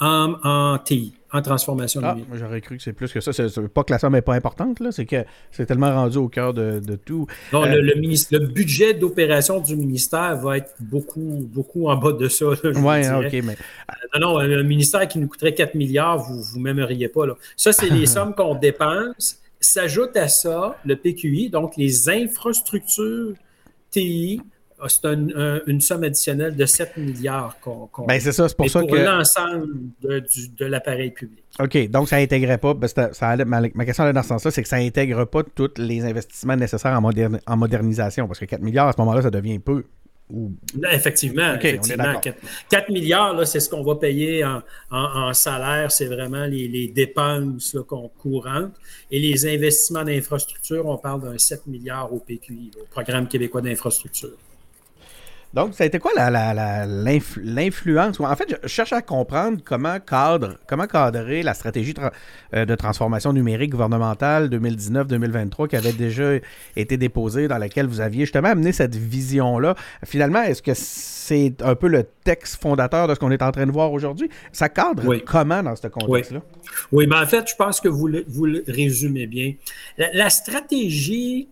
en, 0.00 0.34
en 0.44 0.78
TI 0.80 1.14
en 1.32 1.42
transformation 1.42 2.00
ah, 2.04 2.14
numérique. 2.14 2.34
J'aurais 2.34 2.60
cru 2.60 2.76
que 2.76 2.82
c'est 2.82 2.92
plus 2.92 3.12
que 3.12 3.20
ça. 3.20 3.32
C'est 3.32 3.68
pas 3.68 3.84
que 3.84 3.92
la 3.92 3.98
somme 3.98 4.14
n'est 4.14 4.22
pas 4.22 4.34
importante, 4.34 4.80
là, 4.80 4.92
c'est 4.92 5.06
que 5.06 5.24
c'est 5.50 5.66
tellement 5.66 5.92
rendu 5.92 6.18
au 6.18 6.28
cœur 6.28 6.54
de, 6.54 6.80
tout. 7.04 7.26
Non, 7.52 7.64
le, 7.64 7.76
euh, 7.78 8.16
le, 8.30 8.46
budget 8.46 8.94
d'opération 8.94 9.60
du 9.60 9.76
ministère 9.76 10.36
va 10.36 10.58
être 10.58 10.74
beaucoup, 10.80 11.48
beaucoup 11.52 11.88
en 11.88 11.96
bas 11.96 12.12
de 12.12 12.28
ça. 12.28 12.46
Oui, 12.46 13.08
OK, 13.08 13.32
mais. 13.44 13.52
Euh, 13.52 14.18
non, 14.18 14.34
non, 14.34 14.38
un 14.38 14.62
ministère 14.62 15.06
qui 15.06 15.18
nous 15.18 15.28
coûterait 15.28 15.54
4 15.54 15.74
milliards, 15.74 16.18
vous 16.18 16.58
ne 16.58 16.62
m'aimeriez 16.62 17.08
pas. 17.08 17.26
Là. 17.26 17.34
Ça, 17.56 17.72
c'est 17.72 17.90
les 17.90 18.06
sommes 18.06 18.34
qu'on 18.34 18.54
dépense. 18.54 19.38
S'ajoute 19.62 20.16
à 20.16 20.28
ça 20.28 20.78
le 20.86 20.96
PQI, 20.96 21.50
donc 21.50 21.76
les 21.76 22.08
infrastructures 22.08 23.34
TI 23.90 24.40
ah, 24.82 24.88
c'est 24.88 25.06
une 25.66 25.80
somme 25.80 26.04
additionnelle 26.04 26.56
de 26.56 26.66
7 26.66 26.96
milliards 26.96 27.56
qu'on. 27.60 27.88
ben 28.06 28.18
c'est 28.20 28.32
ça, 28.32 28.48
c'est 28.48 28.56
pour 28.56 28.68
ça 28.68 28.80
pour 28.80 28.96
l'ensemble 28.96 29.68
de, 30.02 30.24
de 30.56 30.66
l'appareil 30.66 31.10
public. 31.10 31.44
OK, 31.58 31.90
donc 31.90 32.08
ça 32.08 32.16
n'intégrait 32.18 32.58
pas, 32.58 32.74
ben 32.74 32.88
ça, 32.88 33.36
ma, 33.44 33.68
question 33.84 34.04
là, 34.04 34.12
dans 34.12 34.22
ce 34.22 34.28
sens-là, 34.28 34.50
c'est 34.50 34.62
que 34.62 34.68
ça 34.68 34.78
n'intègre 34.78 35.24
pas 35.24 35.42
tous 35.42 35.70
les 35.76 36.04
investissements 36.04 36.56
nécessaires 36.56 36.98
en, 36.98 37.10
en 37.46 37.56
modernisation, 37.56 38.26
parce 38.26 38.38
que 38.38 38.44
4 38.44 38.62
milliards, 38.62 38.88
à 38.88 38.92
ce 38.92 39.00
moment-là, 39.00 39.22
ça 39.22 39.30
devient 39.30 39.58
peu. 39.58 39.84
Effectivement, 40.90 41.54
effectivement 41.54 42.20
4, 42.70 42.90
milliards, 42.90 43.46
c'est 43.46 43.60
ce 43.60 43.68
qu'on 43.68 43.82
va 43.82 43.96
payer 43.96 44.44
en, 44.90 45.32
salaire, 45.34 45.90
c'est 45.90 46.06
vraiment 46.06 46.46
les, 46.46 46.88
dépenses 46.88 47.76
qu'on 47.88 48.08
courantes. 48.08 48.74
Et 49.10 49.18
les 49.18 49.46
investissements 49.46 50.04
d'infrastructure, 50.04 50.86
on 50.86 50.98
parle 50.98 51.22
d'un 51.22 51.38
7 51.38 51.66
milliards 51.66 52.12
au 52.12 52.18
PQI, 52.18 52.70
au 52.80 52.86
Programme 52.90 53.26
québécois 53.26 53.60
d'infrastructure. 53.60 54.36
Donc, 55.52 55.74
ça 55.74 55.82
a 55.82 55.86
été 55.88 55.98
quoi 55.98 56.12
l'influence? 56.16 58.20
En 58.20 58.36
fait, 58.36 58.56
je 58.62 58.68
cherche 58.68 58.92
à 58.92 59.02
comprendre 59.02 59.58
comment, 59.64 59.98
cadre, 59.98 60.58
comment 60.68 60.86
cadrer 60.86 61.42
la 61.42 61.54
stratégie 61.54 61.92
euh, 62.54 62.64
de 62.64 62.74
transformation 62.76 63.32
numérique 63.32 63.72
gouvernementale 63.72 64.48
2019-2023 64.48 65.68
qui 65.68 65.76
avait 65.76 65.92
déjà 65.92 66.34
été 66.76 66.96
déposée, 66.96 67.48
dans 67.48 67.58
laquelle 67.58 67.86
vous 67.86 68.00
aviez 68.00 68.26
justement 68.26 68.48
amené 68.48 68.70
cette 68.70 68.94
vision-là. 68.94 69.74
Finalement, 70.04 70.42
est-ce 70.42 70.62
que 70.62 70.72
c'est 70.74 71.60
un 71.62 71.74
peu 71.74 71.88
le 71.88 72.04
texte 72.22 72.62
fondateur 72.62 73.08
de 73.08 73.14
ce 73.14 73.18
qu'on 73.18 73.32
est 73.32 73.42
en 73.42 73.50
train 73.50 73.66
de 73.66 73.72
voir 73.72 73.92
aujourd'hui? 73.92 74.30
Ça 74.52 74.68
cadre 74.68 75.16
comment 75.26 75.64
dans 75.64 75.74
ce 75.74 75.88
contexte-là? 75.88 76.42
Oui, 76.92 77.08
mais 77.08 77.16
ben, 77.16 77.24
en 77.24 77.26
fait, 77.26 77.50
je 77.50 77.56
pense 77.56 77.80
que 77.80 77.88
vous 77.88 78.06
le, 78.06 78.24
vous 78.28 78.46
le 78.46 78.62
résumez 78.68 79.26
bien. 79.26 79.54
La, 79.98 80.30
stratégie... 80.30 81.48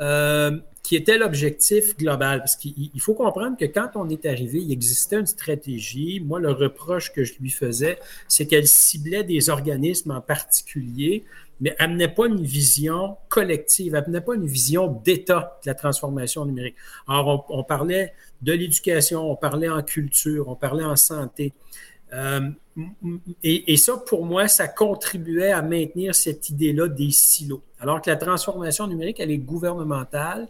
Euh, 0.00 0.58
qui 0.90 0.96
était 0.96 1.18
l'objectif 1.18 1.96
global. 1.96 2.40
Parce 2.40 2.56
qu'il 2.56 2.90
faut 3.00 3.14
comprendre 3.14 3.56
que 3.56 3.64
quand 3.64 3.90
on 3.94 4.08
est 4.08 4.26
arrivé, 4.26 4.58
il 4.58 4.72
existait 4.72 5.20
une 5.20 5.26
stratégie. 5.26 6.18
Moi, 6.18 6.40
le 6.40 6.50
reproche 6.50 7.12
que 7.12 7.22
je 7.22 7.34
lui 7.38 7.50
faisais, 7.50 8.00
c'est 8.26 8.48
qu'elle 8.48 8.66
ciblait 8.66 9.22
des 9.22 9.50
organismes 9.50 10.10
en 10.10 10.20
particulier, 10.20 11.22
mais 11.60 11.76
amenait 11.78 12.08
pas 12.08 12.26
une 12.26 12.42
vision 12.42 13.18
collective, 13.28 13.94
amenait 13.94 14.20
pas 14.20 14.34
une 14.34 14.48
vision 14.48 15.00
d'État 15.04 15.60
de 15.64 15.70
la 15.70 15.76
transformation 15.76 16.44
numérique. 16.44 16.74
Alors, 17.06 17.46
on, 17.50 17.62
parlait 17.62 18.12
de 18.42 18.52
l'éducation, 18.52 19.30
on 19.30 19.36
parlait 19.36 19.68
en 19.68 19.84
culture, 19.84 20.48
on 20.48 20.56
parlait 20.56 20.82
en 20.82 20.96
santé. 20.96 21.52
Euh, 22.12 22.50
et, 23.44 23.72
et, 23.72 23.76
ça, 23.76 23.96
pour 23.96 24.26
moi, 24.26 24.48
ça 24.48 24.66
contribuait 24.66 25.52
à 25.52 25.62
maintenir 25.62 26.16
cette 26.16 26.50
idée-là 26.50 26.88
des 26.88 27.12
silos. 27.12 27.62
Alors 27.78 28.02
que 28.02 28.10
la 28.10 28.16
transformation 28.16 28.88
numérique, 28.88 29.20
elle 29.20 29.30
est 29.30 29.38
gouvernementale, 29.38 30.48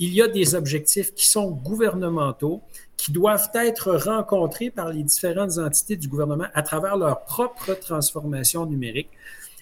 il 0.00 0.14
y 0.14 0.22
a 0.22 0.28
des 0.28 0.54
objectifs 0.54 1.14
qui 1.14 1.28
sont 1.28 1.50
gouvernementaux, 1.50 2.62
qui 2.96 3.12
doivent 3.12 3.50
être 3.54 3.92
rencontrés 3.92 4.70
par 4.70 4.88
les 4.88 5.02
différentes 5.02 5.58
entités 5.58 5.96
du 5.96 6.08
gouvernement 6.08 6.46
à 6.54 6.62
travers 6.62 6.96
leur 6.96 7.24
propre 7.24 7.74
transformation 7.74 8.64
numérique. 8.64 9.10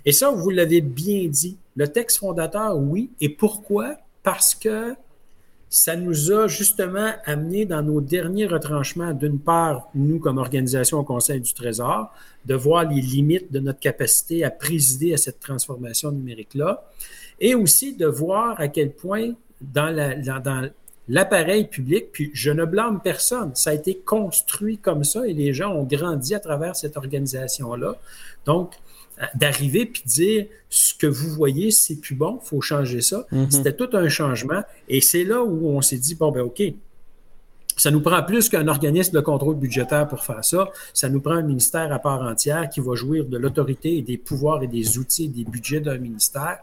Et 0.05 0.13
ça, 0.13 0.31
vous 0.31 0.51
l'avez 0.51 0.81
bien 0.81 1.27
dit, 1.27 1.59
le 1.75 1.89
texte 1.89 2.19
fondateur, 2.19 2.79
oui. 2.79 3.11
Et 3.21 3.29
pourquoi? 3.29 3.97
Parce 4.23 4.55
que 4.55 4.95
ça 5.69 5.97
nous 5.97 6.31
a 6.31 6.47
justement 6.47 7.13
amené 7.25 7.67
dans 7.67 7.83
nos 7.83 8.01
derniers 8.01 8.47
retranchements, 8.47 9.13
d'une 9.13 9.41
part, 9.41 9.91
nous 9.95 10.21
comme 10.21 10.39
organisation 10.39 11.01
au 11.01 11.05
Conseil 11.05 11.41
du 11.41 11.53
Trésor, 11.53 12.13
de 12.47 12.55
voir 12.55 12.89
les 12.89 13.01
limites 13.01 13.53
de 13.53 13.59
notre 13.59 13.81
capacité 13.81 14.45
à 14.45 14.51
présider 14.51 15.13
à 15.13 15.17
cette 15.17 15.41
transformation 15.41 16.13
numérique-là, 16.13 16.85
et 17.41 17.57
aussi 17.57 17.97
de 17.97 18.07
voir 18.07 18.59
à 18.61 18.69
quel 18.69 18.93
point 18.93 19.35
dans 19.61 20.71
l'appareil 21.09 21.67
public, 21.67 22.13
puis 22.13 22.31
je 22.35 22.51
ne 22.51 22.65
blâme 22.65 23.01
personne. 23.03 23.53
Ça 23.55 23.71
a 23.71 23.75
été 23.75 23.97
construit 23.97 24.79
comme 24.79 25.05
ça 25.05 25.27
et 25.27 25.33
les 25.33 25.53
gens 25.53 25.73
ont 25.73 25.85
grandi 25.85 26.35
à 26.35 26.41
travers 26.41 26.77
cette 26.77 26.97
organisation-là. 26.97 27.97
Donc, 28.45 28.75
euh, 29.21 29.25
d'arriver 29.35 29.87
puis 29.87 30.03
dire 30.05 30.47
ce 30.69 30.95
que 30.95 31.07
vous 31.07 31.31
voyez, 31.31 31.71
c'est 31.71 31.97
plus 31.97 32.15
bon, 32.15 32.39
il 32.43 32.47
faut 32.47 32.61
changer 32.61 33.01
ça. 33.01 33.27
Mm-hmm. 33.33 33.51
C'était 33.51 33.73
tout 33.73 33.89
un 33.95 34.09
changement. 34.09 34.63
Et 34.89 35.01
c'est 35.01 35.25
là 35.25 35.43
où 35.43 35.69
on 35.69 35.81
s'est 35.81 35.97
dit, 35.97 36.15
bon, 36.15 36.31
ben 36.31 36.43
OK, 36.43 36.63
ça 37.79 37.91
nous 37.91 38.01
prend 38.01 38.23
plus 38.23 38.49
qu'un 38.49 38.69
organisme 38.69 39.15
de 39.15 39.21
contrôle 39.21 39.57
budgétaire 39.57 40.07
pour 40.09 40.25
faire 40.25 40.45
ça. 40.45 40.69
Ça 40.93 41.09
nous 41.09 41.21
prend 41.21 41.35
un 41.35 41.43
ministère 41.43 41.93
à 41.93 41.99
part 41.99 42.23
entière 42.23 42.69
qui 42.69 42.81
va 42.81 42.95
jouir 42.95 43.25
de 43.25 43.39
l'autorité 43.39 43.97
et 43.97 44.03
des 44.03 44.19
pouvoirs 44.19 44.63
et 44.63 44.67
des 44.67 44.99
outils 44.99 45.27
et 45.27 45.29
des 45.29 45.45
budgets 45.45 45.81
d'un 45.81 45.99
ministère 45.99 46.59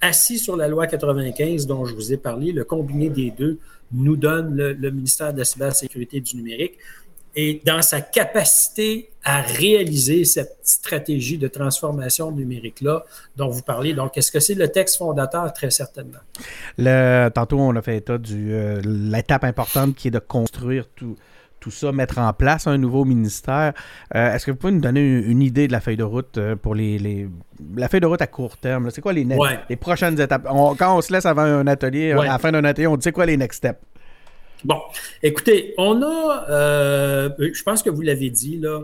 assis 0.00 0.38
sur 0.38 0.56
la 0.56 0.68
loi 0.68 0.86
95 0.86 1.66
dont 1.66 1.84
je 1.84 1.94
vous 1.94 2.12
ai 2.12 2.16
parlé, 2.16 2.52
le 2.52 2.64
combiné 2.64 3.08
des 3.08 3.30
deux 3.30 3.58
nous 3.92 4.16
donne 4.16 4.56
le, 4.56 4.90
ministère 4.90 5.32
de 5.32 5.38
la 5.38 5.44
cybersécurité 5.44 6.20
du 6.20 6.36
numérique 6.36 6.74
et 7.38 7.60
dans 7.64 7.82
sa 7.82 8.00
capacité 8.00 9.10
à 9.22 9.42
réaliser 9.42 10.24
cette 10.24 10.58
stratégie 10.62 11.36
de 11.36 11.48
transformation 11.48 12.32
numérique-là 12.32 13.04
dont 13.36 13.48
vous 13.48 13.62
parlez. 13.62 13.92
Donc, 13.92 14.16
est-ce 14.16 14.32
que 14.32 14.40
c'est 14.40 14.54
le 14.54 14.68
texte 14.68 14.96
fondateur? 14.96 15.52
Très 15.52 15.70
certainement. 15.70 16.18
Le, 16.78 17.28
tantôt, 17.28 17.58
on 17.58 17.76
a 17.76 17.82
fait 17.82 17.98
état 17.98 18.16
de 18.16 18.34
euh, 18.34 18.80
l'étape 18.84 19.44
importante 19.44 19.94
qui 19.94 20.08
est 20.08 20.12
de 20.12 20.18
construire 20.18 20.88
tout, 20.88 21.16
tout 21.66 21.72
ça, 21.72 21.90
mettre 21.90 22.18
en 22.18 22.32
place 22.32 22.68
un 22.68 22.78
nouveau 22.78 23.04
ministère. 23.04 23.72
Euh, 24.14 24.32
est-ce 24.32 24.46
que 24.46 24.52
vous 24.52 24.56
pouvez 24.56 24.72
nous 24.72 24.80
donner 24.80 25.00
une, 25.00 25.42
idée 25.42 25.66
de 25.66 25.72
la 25.72 25.80
feuille 25.80 25.96
de 25.96 26.04
route 26.04 26.38
euh, 26.38 26.54
pour 26.54 26.76
les, 26.76 27.28
la 27.74 27.88
feuille 27.88 27.98
de 27.98 28.06
route 28.06 28.22
à 28.22 28.28
court 28.28 28.56
terme? 28.56 28.88
C'est 28.92 29.00
quoi 29.00 29.12
les, 29.12 29.26
les 29.68 29.74
prochaines 29.74 30.20
étapes? 30.20 30.44
quand 30.44 30.96
on 30.96 31.00
se 31.00 31.12
laisse 31.12 31.26
avant 31.26 31.42
un 31.42 31.66
atelier, 31.66 32.12
à 32.12 32.22
la 32.22 32.38
fin 32.38 32.52
d'un 32.52 32.62
atelier, 32.62 32.86
on 32.86 32.96
dit 32.96 33.02
c'est 33.02 33.10
quoi 33.10 33.26
les 33.26 33.36
next 33.36 33.58
steps? 33.58 33.80
Bon, 34.64 34.80
écoutez, 35.24 35.74
on 35.76 36.02
a, 36.02 36.46
euh, 36.50 37.30
je 37.40 37.62
pense 37.64 37.82
que 37.82 37.90
vous 37.90 38.02
l'avez 38.02 38.30
dit, 38.30 38.58
là, 38.58 38.82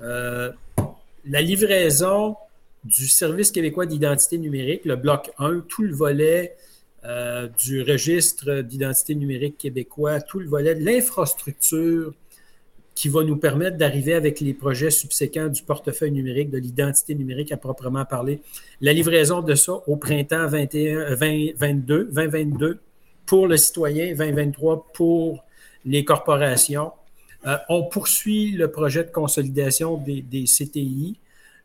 la 0.00 1.40
livraison 1.40 2.34
du 2.82 3.06
Service 3.06 3.52
québécois 3.52 3.86
d'identité 3.86 4.38
numérique, 4.38 4.84
le 4.86 4.96
bloc 4.96 5.30
1, 5.38 5.60
tout 5.68 5.84
le 5.84 5.94
volet 5.94 6.56
euh, 7.06 7.48
du 7.62 7.82
registre 7.82 8.62
d'identité 8.62 9.14
numérique 9.14 9.58
québécois, 9.58 10.22
tout 10.22 10.38
le 10.38 10.48
volet 10.48 10.74
de 10.74 10.82
l'infrastructure 10.82 12.14
qui 12.94 13.08
va 13.08 13.24
nous 13.24 13.36
permettre 13.36 13.76
d'arriver 13.76 14.14
avec 14.14 14.40
les 14.40 14.54
projets 14.54 14.90
subséquents 14.90 15.48
du 15.48 15.62
portefeuille 15.62 16.12
numérique, 16.12 16.50
de 16.50 16.58
l'identité 16.58 17.14
numérique 17.14 17.50
à 17.52 17.56
proprement 17.56 18.04
parler. 18.04 18.40
La 18.80 18.92
livraison 18.92 19.42
de 19.42 19.54
ça 19.54 19.72
au 19.86 19.96
printemps 19.96 20.46
21, 20.46 21.16
2022, 21.16 22.10
2022 22.12 22.78
pour 23.26 23.48
le 23.48 23.56
citoyen, 23.56 24.14
2023 24.14 24.92
pour 24.92 25.44
les 25.84 26.04
corporations. 26.04 26.92
Euh, 27.46 27.56
on 27.68 27.84
poursuit 27.84 28.52
le 28.52 28.70
projet 28.70 29.04
de 29.04 29.10
consolidation 29.10 29.96
des, 29.96 30.22
des 30.22 30.44
CTI. 30.44 31.18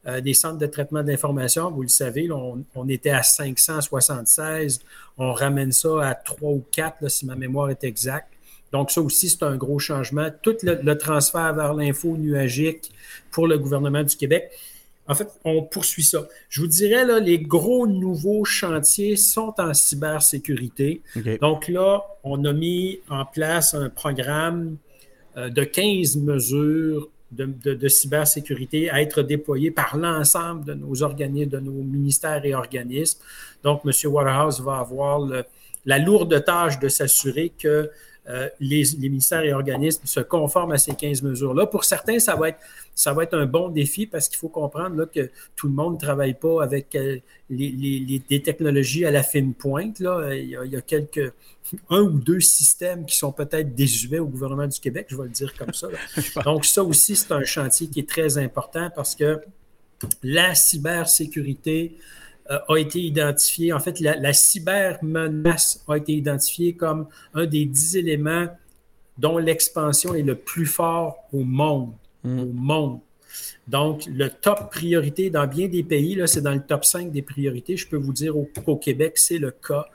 Euh, 0.08 0.22
des 0.22 0.34
centres 0.34 0.58
de 0.58 0.66
traitement 0.66 1.04
d'information. 1.04 1.70
Vous 1.72 1.82
le 1.82 1.90
savez, 1.90 2.30
on, 2.32 2.88
était 2.88 3.10
à 3.10 3.22
576. 3.22 4.80
On 5.18 5.34
ramène 5.34 5.74
ça 5.74 5.90
à 6.02 6.16
3 6.16 6.52
ou 6.52 6.64
4, 6.72 7.10
si 7.10 7.26
ma 7.26 7.36
mémoire 7.36 7.70
est 7.70 7.84
exacte. 7.84 8.30
Donc, 8.72 8.92
ça 8.92 9.02
aussi, 9.02 9.30
c'est 9.30 9.44
un 9.44 9.56
gros 9.56 9.80
changement. 9.80 10.30
Tout 10.42 10.58
le, 10.64 10.94
transfert 10.94 11.54
vers 11.54 11.74
l'info 11.74 12.18
nuagique 12.18 12.92
pour 13.32 13.48
le 13.48 13.58
gouvernement 13.58 14.04
du 14.04 14.16
Québec. 14.16 14.52
En 15.08 15.16
fait, 15.16 15.28
on 15.44 15.64
poursuit 15.64 16.04
ça. 16.04 16.28
Je 16.50 16.62
vous 16.62 16.68
dirais, 16.68 17.04
là, 17.04 17.20
les 17.20 17.40
gros 17.40 17.88
nouveaux 17.88 18.46
chantiers 18.46 19.16
sont 19.16 19.56
en 19.58 19.74
cybersécurité. 19.74 21.02
Donc 21.42 21.68
là, 21.68 22.04
on 22.24 22.46
a 22.46 22.54
mis 22.54 23.00
en 23.10 23.26
place 23.26 23.74
un 23.74 23.90
programme 23.90 24.78
euh, 25.36 25.50
de 25.50 25.64
15 25.64 26.18
mesures 26.18 27.10
de, 27.32 27.88
cybersécurité 27.88 28.90
à 28.90 29.02
être 29.02 29.22
déployé 29.22 29.72
par 29.72 29.98
l'ensemble 29.98 30.66
de 30.66 30.74
nos 30.74 31.04
organismes, 31.04 31.50
de 31.50 31.60
nos 31.60 31.84
ministères 31.84 32.44
et 32.44 32.54
organismes. 32.54 33.20
Donc, 33.64 33.82
M. 33.86 33.92
Waterhouse 34.12 34.62
va 34.62 34.78
avoir 34.78 35.28
la 35.86 36.00
lourde 36.00 36.44
tâche 36.44 36.80
de 36.80 36.88
s'assurer 36.88 37.52
que 37.58 37.90
euh, 38.30 38.48
les, 38.60 38.84
ministères 38.98 39.44
et 39.44 39.54
organismes 39.54 40.06
se 40.06 40.20
conforment 40.20 40.74
à 40.74 40.78
ces 40.78 40.94
15 40.94 41.24
mesures-là. 41.24 41.66
Pour 41.66 41.84
certains, 41.84 42.20
ça 42.20 42.36
va 42.36 42.50
être, 42.50 42.60
ça 42.94 43.12
va 43.14 43.24
être 43.24 43.34
un 43.34 43.48
bon 43.48 43.70
défi 43.70 44.06
parce 44.06 44.30
qu'il 44.30 44.38
faut 44.38 44.50
comprendre 44.50 44.96
là, 44.96 45.06
que 45.08 45.32
tout 45.56 45.68
le 45.68 45.74
monde 45.74 45.96
ne 45.96 46.00
travaille 46.00 46.36
pas 46.36 46.64
avec 46.64 46.96
euh, 46.96 47.18
les, 47.50 48.22
des 48.30 48.42
technologies 48.42 49.06
à 49.06 49.12
la 49.12 49.24
fine 49.24 49.54
pointe. 49.54 50.00
Là. 50.00 50.36
Il, 50.36 50.50
y 50.50 50.76
a, 50.76 50.82
quelques, 50.82 51.34
un 51.90 52.02
ou 52.02 52.20
deux 52.20 52.40
systèmes 52.40 53.06
qui 53.06 53.18
sont 53.18 53.32
peut-être 53.32 53.74
désuets 53.74 54.20
au 54.20 54.28
gouvernement 54.28 54.68
du 54.68 54.80
Québec, 54.80 55.08
je 55.10 55.18
vais 55.18 55.24
le 55.24 55.30
dire 55.30 55.54
comme 55.58 55.74
ça. 55.74 55.88
Donc, 56.46 56.66
ça 56.66 56.84
aussi, 56.84 57.16
c'est 57.16 57.32
un 57.32 57.44
chantier 57.44 57.88
qui 57.88 58.00
est 58.00 58.10
très 58.10 58.38
important 58.38 58.90
parce 58.96 59.16
que 59.16 59.42
la 60.24 60.56
cybersécurité, 60.56 61.98
euh, 61.98 62.29
a 62.50 62.78
été 62.78 63.00
identifié, 63.00 63.74
en 63.74 63.80
fait, 63.80 64.00
la, 64.00 64.16
la 64.16 64.34
cybermenace 64.34 65.84
a 65.88 65.98
été 65.98 66.14
identifiée 66.14 66.74
comme 66.74 67.08
un 67.34 67.46
des 67.46 67.66
dix 67.66 67.96
éléments 67.96 68.48
dont 69.20 69.38
l'expansion 69.38 70.16
est 70.16 70.24
le 70.24 70.36
plus 70.36 70.66
fort 70.66 71.18
au 71.32 71.44
monde. 71.44 71.94
Mm. 72.24 72.40
Au 72.40 72.46
monde. 72.46 73.00
Donc, 73.68 74.06
le 74.08 74.30
top 74.30 74.72
priorité 74.72 75.30
dans 75.30 75.46
bien 75.46 75.68
des 75.68 75.84
pays, 75.84 76.16
là, 76.16 76.26
c'est 76.26 76.42
dans 76.42 76.54
le 76.54 76.62
top 76.62 76.84
5 76.84 77.12
des 77.12 77.22
priorités. 77.22 77.78
Je 77.78 77.88
peux 77.88 77.98
vous 77.98 78.14
dire 78.14 78.34
qu'au 78.66 78.78
Québec, 78.78 79.18
c'est 79.18 79.38
le 79.38 79.52
cas. 79.52 79.86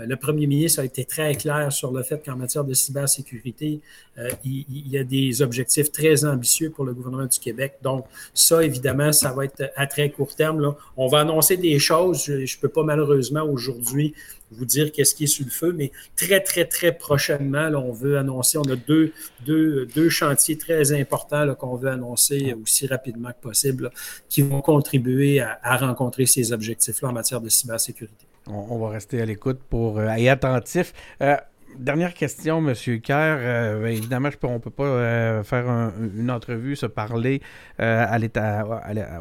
Euh, 0.00 0.06
le 0.06 0.16
premier 0.16 0.46
ministre 0.46 0.80
a 0.80 0.84
été 0.84 1.04
très 1.04 1.34
clair 1.34 1.72
sur 1.72 1.92
le 1.92 2.02
fait 2.02 2.22
qu'en 2.24 2.36
matière 2.36 2.64
de 2.64 2.74
cybersécurité, 2.74 3.80
euh, 4.18 4.30
il, 4.44 4.88
y 4.88 4.98
a 4.98 5.04
des 5.04 5.42
objectifs 5.42 5.90
très 5.90 6.24
ambitieux 6.24 6.70
pour 6.70 6.84
le 6.84 6.94
gouvernement 6.94 7.26
du 7.26 7.38
Québec. 7.38 7.78
Donc, 7.82 8.06
ça, 8.34 8.62
évidemment, 8.64 9.12
ça 9.12 9.32
va 9.32 9.44
être 9.44 9.70
à 9.76 9.86
très 9.86 10.10
court 10.10 10.34
terme. 10.34 10.60
Là. 10.60 10.76
On 10.96 11.06
va 11.06 11.20
annoncer 11.20 11.56
des 11.56 11.78
choses. 11.78 12.24
Je 12.26 12.32
ne 12.32 12.60
peux 12.60 12.68
pas 12.68 12.82
malheureusement 12.82 13.42
aujourd'hui 13.42 14.14
vous 14.52 14.64
dire 14.64 14.92
qu'est-ce 14.92 15.14
qui 15.14 15.24
est 15.24 15.28
sur 15.28 15.44
le 15.44 15.50
feu, 15.50 15.72
mais 15.72 15.90
très, 16.14 16.40
très, 16.40 16.64
très 16.66 16.92
prochainement, 16.92 17.68
on 17.74 17.90
veut 17.90 18.16
annoncer, 18.16 18.58
on 18.58 18.70
a 18.70 18.76
deux, 18.76 19.12
deux, 19.44 19.86
deux 19.86 20.08
chantiers 20.08 20.56
très 20.56 20.92
importants 20.92 21.52
qu'on 21.56 21.74
veut 21.74 21.90
annoncer 21.90 22.54
aussi 22.62 22.86
rapidement 22.86 23.30
que 23.30 23.40
possible, 23.42 23.90
qui 24.28 24.42
vont 24.42 24.60
contribuer 24.60 25.40
à, 25.40 25.58
à 25.64 25.76
rencontrer 25.76 26.26
ces 26.26 26.52
objectifs-là 26.52 27.08
en 27.08 27.12
matière 27.12 27.40
de 27.40 27.48
cybersécurité. 27.48 28.26
On, 28.48 28.78
va 28.78 28.90
rester 28.90 29.20
à 29.20 29.26
l'écoute 29.26 29.58
pour 29.68 29.98
euh, 29.98 30.08
être 30.08 30.44
attentif. 30.44 30.92
Euh, 31.20 31.36
dernière 31.78 32.14
question, 32.14 32.58
M. 32.58 32.74
Kerr. 33.00 33.38
Euh, 33.40 33.82
ben, 33.82 33.88
évidemment, 33.88 34.30
je 34.30 34.36
on 34.46 34.54
ne 34.54 34.58
peut 34.58 34.70
pas 34.70 35.42
faire 35.42 35.66
une 35.68 36.30
entrevue, 36.30 36.76
se 36.76 36.86
parler 36.86 37.42
à 37.78 38.16
l'état, 38.18 38.64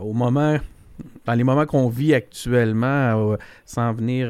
au 0.01 0.13
moment, 0.13 0.57
dans 1.25 1.33
les 1.33 1.43
moments 1.43 1.65
qu'on 1.65 1.89
vit 1.89 2.13
actuellement, 2.13 3.35
sans 3.65 3.93
venir 3.93 4.29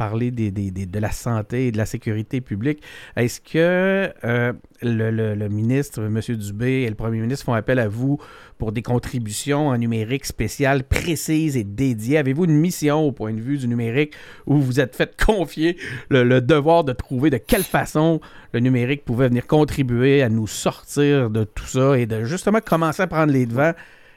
parler 0.00 0.30
de 0.30 0.98
la 0.98 1.10
santé 1.10 1.66
et 1.66 1.72
de 1.72 1.76
la 1.76 1.84
sécurité 1.84 2.40
publique. 2.40 2.82
Est-ce 3.16 3.38
que 3.38 4.10
euh, 4.24 4.52
le, 4.80 5.48
ministre, 5.48 6.02
M. 6.02 6.18
Dubé 6.38 6.84
et 6.84 6.88
le 6.88 6.94
premier 6.94 7.20
ministre 7.20 7.44
font 7.44 7.52
appel 7.52 7.78
à 7.78 7.86
vous 7.86 8.18
pour 8.56 8.72
des 8.72 8.80
contributions 8.80 9.68
en 9.68 9.76
numérique 9.76 10.24
spéciales, 10.24 10.84
précises 10.84 11.58
et 11.58 11.64
dédiées? 11.64 12.16
Avez-vous 12.16 12.46
une 12.46 12.56
mission 12.56 13.00
au 13.00 13.12
point 13.12 13.34
de 13.34 13.42
vue 13.42 13.58
du 13.58 13.68
numérique 13.68 14.14
où 14.46 14.56
vous 14.56 14.80
êtes 14.80 14.96
fait 14.96 15.22
confier 15.22 15.76
le, 16.08 16.40
devoir 16.40 16.82
de 16.82 16.94
trouver 16.94 17.28
de 17.28 17.36
quelle 17.36 17.62
façon 17.62 18.22
le 18.54 18.60
numérique 18.60 19.04
pouvait 19.04 19.28
venir 19.28 19.46
contribuer 19.46 20.22
à 20.22 20.30
nous 20.30 20.46
sortir 20.46 21.28
de 21.28 21.44
tout 21.44 21.66
ça 21.66 21.98
et 21.98 22.06
de 22.06 22.24
justement 22.24 22.60
commencer 22.60 23.02
à 23.02 23.06
prendre 23.06 23.34
les 23.34 23.44
devants 23.44 23.74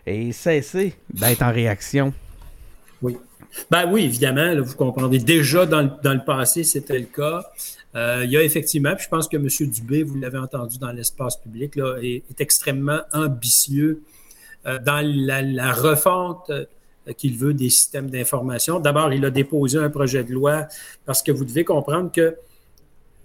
et 0.08 0.32
cesser 0.32 0.96
d'être 1.14 1.42
en 1.42 1.52
réaction? 1.52 2.14
Oui. 3.02 3.18
Ben 3.70 3.90
oui, 3.92 4.06
évidemment, 4.06 4.62
vous 4.62 4.76
comprendrez. 4.76 5.20
Déjà, 5.20 5.66
dans 5.66 5.82
le, 5.82 6.26
passé, 6.26 6.64
c'était 6.64 7.00
le 7.00 7.06
cas. 7.06 7.44
Euh, 7.96 8.22
il 8.24 8.32
y 8.32 8.38
a 8.38 8.44
effectivement, 8.44 8.96
puis 8.96 9.06
je 9.06 9.10
pense 9.10 9.28
que 9.28 9.38
M. 9.38 9.48
Dubé, 9.70 10.04
vous 10.04 10.18
l'avez 10.18 10.40
entendu 10.40 10.80
dans 10.80 10.92
l'espace 10.92 11.38
public, 11.38 11.76
là, 11.76 11.98
est, 12.02 12.24
extrêmement 12.40 13.02
ambitieux 13.14 14.02
euh, 14.66 14.80
dans 14.80 15.02
la, 15.04 15.72
refonte 15.74 16.50
euh, 16.50 16.66
qu'il 17.18 17.38
veut 17.38 17.54
des 17.54 17.70
systèmes 17.70 18.10
d'information. 18.10 18.80
D'abord, 18.80 19.14
il 19.14 19.24
a 19.26 19.30
déposé 19.30 19.78
un 19.78 19.90
projet 19.90 20.24
de 20.24 20.32
loi 20.32 20.68
parce 21.06 21.22
que 21.22 21.32
vous 21.32 21.46
devez 21.46 21.64
comprendre 21.64 22.12
que 22.12 22.36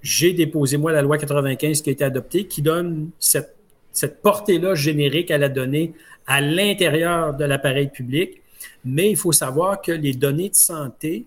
j'ai 0.02 0.32
déposé, 0.32 0.76
moi, 0.76 0.92
la 0.92 1.02
loi 1.02 1.16
95 1.16 1.80
qui 1.80 1.90
a 1.90 1.92
été 1.92 2.04
adoptée, 2.04 2.46
qui 2.46 2.62
donne 2.62 3.10
cette, 3.18 3.56
cette 3.92 4.20
portée-là 4.20 4.74
générique 4.74 5.30
à 5.30 5.38
la 5.38 5.48
donnée 5.48 5.94
à 6.26 6.40
l'intérieur 6.40 7.34
de 7.34 7.44
l'appareil 7.44 7.88
public 7.88 8.42
mais 8.84 9.10
il 9.10 9.16
faut 9.16 9.32
savoir 9.32 9.80
que 9.80 9.92
les 9.92 10.14
données 10.14 10.50
de 10.50 10.54
santé 10.54 11.26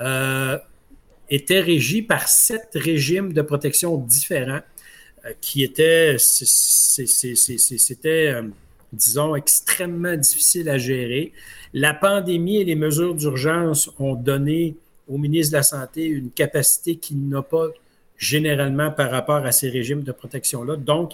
euh, 0.00 0.58
étaient 1.30 1.60
régies 1.60 2.02
par 2.02 2.28
sept 2.28 2.70
régimes 2.74 3.32
de 3.32 3.42
protection 3.42 3.96
différents 3.98 4.60
euh, 5.24 5.32
qui 5.40 5.62
étaient, 5.62 6.16
c'était, 6.18 7.34
euh, 8.28 8.42
disons, 8.92 9.34
extrêmement 9.34 10.16
difficile 10.16 10.68
à 10.68 10.78
gérer. 10.78 11.32
La 11.74 11.94
pandémie 11.94 12.58
et 12.58 12.64
les 12.64 12.76
mesures 12.76 13.14
d'urgence 13.14 13.90
ont 13.98 14.14
donné 14.14 14.76
au 15.08 15.18
ministre 15.18 15.52
de 15.52 15.56
la 15.58 15.62
Santé 15.62 16.06
une 16.06 16.30
capacité 16.30 16.96
qu'il 16.96 17.28
n'a 17.28 17.42
pas 17.42 17.68
généralement 18.16 18.90
par 18.90 19.10
rapport 19.10 19.44
à 19.46 19.52
ces 19.52 19.70
régimes 19.70 20.02
de 20.02 20.12
protection-là. 20.12 20.76
Donc, 20.76 21.12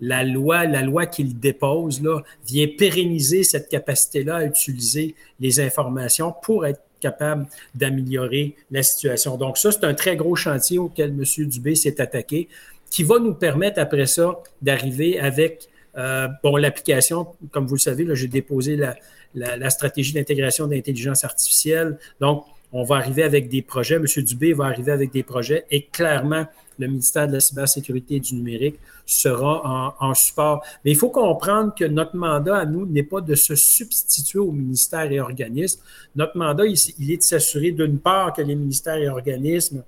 la 0.00 0.24
loi, 0.24 0.64
la 0.64 0.82
loi 0.82 1.06
qu'il 1.06 1.38
dépose 1.38 2.02
là, 2.02 2.22
vient 2.46 2.66
pérenniser 2.66 3.42
cette 3.42 3.68
capacité-là 3.68 4.36
à 4.36 4.44
utiliser 4.44 5.14
les 5.40 5.60
informations 5.60 6.34
pour 6.42 6.66
être 6.66 6.80
capable 7.00 7.46
d'améliorer 7.74 8.56
la 8.70 8.82
situation. 8.82 9.36
Donc 9.36 9.58
ça, 9.58 9.70
c'est 9.72 9.84
un 9.84 9.94
très 9.94 10.16
gros 10.16 10.36
chantier 10.36 10.78
auquel 10.78 11.10
M. 11.10 11.46
Dubé 11.46 11.74
s'est 11.74 12.00
attaqué, 12.00 12.48
qui 12.90 13.02
va 13.02 13.18
nous 13.18 13.34
permettre 13.34 13.80
après 13.80 14.06
ça 14.06 14.38
d'arriver 14.62 15.18
avec 15.18 15.68
euh, 15.96 16.28
bon, 16.42 16.56
l'application, 16.56 17.28
comme 17.50 17.66
vous 17.66 17.74
le 17.74 17.80
savez, 17.80 18.06
j'ai 18.14 18.28
déposé 18.28 18.76
la, 18.76 18.96
la 19.34 19.70
stratégie 19.70 20.12
d'intégration 20.12 20.66
d'intelligence 20.66 21.24
artificielle. 21.24 21.98
Donc, 22.20 22.44
on 22.72 22.82
va 22.82 22.96
arriver 22.96 23.22
avec 23.22 23.48
des 23.48 23.62
projets. 23.62 23.96
M. 23.96 24.06
Dubé 24.16 24.52
va 24.52 24.64
arriver 24.64 24.90
avec 24.90 25.12
des 25.12 25.22
projets 25.22 25.64
et 25.70 25.86
clairement, 25.86 26.46
le 26.78 26.86
ministère 26.86 27.28
de 27.28 27.32
la 27.32 27.40
cybersécurité 27.40 28.16
et 28.16 28.20
du 28.20 28.34
numérique 28.34 28.78
sera 29.06 29.94
en, 30.00 30.14
support. 30.14 30.64
Mais 30.84 30.92
il 30.92 30.96
faut 30.96 31.10
comprendre 31.10 31.74
que 31.74 31.84
notre 31.84 32.16
mandat 32.16 32.56
à 32.56 32.64
nous 32.64 32.86
n'est 32.86 33.02
pas 33.02 33.20
de 33.20 33.34
se 33.34 33.54
substituer 33.54 34.38
aux 34.38 34.52
ministères 34.52 35.10
et 35.10 35.20
organismes. 35.20 35.80
Notre 36.16 36.36
mandat, 36.36 36.64
il, 36.66 37.10
est 37.10 37.16
de 37.16 37.22
s'assurer 37.22 37.72
d'une 37.72 37.98
part 37.98 38.32
que 38.32 38.42
les 38.42 38.54
ministères 38.54 38.96
et 38.96 39.08
organismes 39.08 39.82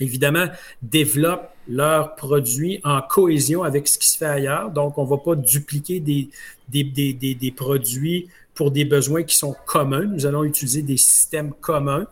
évidemment, 0.00 0.46
développent 0.82 1.50
leurs 1.68 2.14
produits 2.16 2.80
en 2.84 3.00
cohésion 3.00 3.62
avec 3.62 3.88
ce 3.88 3.98
qui 3.98 4.08
se 4.08 4.18
fait 4.18 4.26
ailleurs. 4.26 4.70
Donc, 4.70 4.98
on 4.98 5.04
ne 5.04 5.08
va 5.08 5.16
pas 5.16 5.34
dupliquer 5.34 6.00
des, 6.00 7.50
produits 7.56 8.28
pour 8.56 8.72
des 8.72 8.84
besoins 8.84 9.22
qui 9.22 9.36
sont 9.36 9.54
communs. 9.66 10.06
Nous 10.06 10.26
allons 10.26 10.42
utiliser 10.42 10.82
des 10.82 10.96
systèmes 10.96 11.52
communs. 11.60 12.06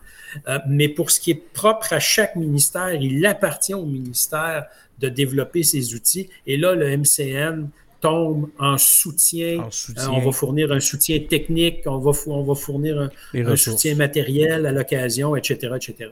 Euh, 0.47 0.59
mais 0.67 0.87
pour 0.87 1.11
ce 1.11 1.19
qui 1.19 1.31
est 1.31 1.43
propre 1.53 1.91
à 1.91 1.99
chaque 1.99 2.35
ministère, 2.37 2.93
il 2.93 3.25
appartient 3.25 3.73
au 3.73 3.85
ministère 3.85 4.67
de 4.99 5.09
développer 5.09 5.63
ces 5.63 5.93
outils. 5.93 6.29
Et 6.47 6.55
là, 6.55 6.75
le 6.75 6.97
MCN 6.97 7.67
tombe 7.99 8.49
en 8.59 8.77
soutien. 8.77 9.59
Euh, 9.63 10.07
on 10.09 10.19
va 10.19 10.31
fournir 10.31 10.71
un 10.71 10.79
soutien 10.79 11.19
technique, 11.19 11.81
on 11.85 11.97
va, 11.97 12.11
on 12.27 12.43
va 12.43 12.55
fournir 12.55 13.09
un, 13.33 13.55
soutien 13.55 13.95
matériel 13.95 14.65
à 14.65 14.71
l'occasion, 14.71 15.35
etc., 15.35 15.73
etc. 15.75 16.11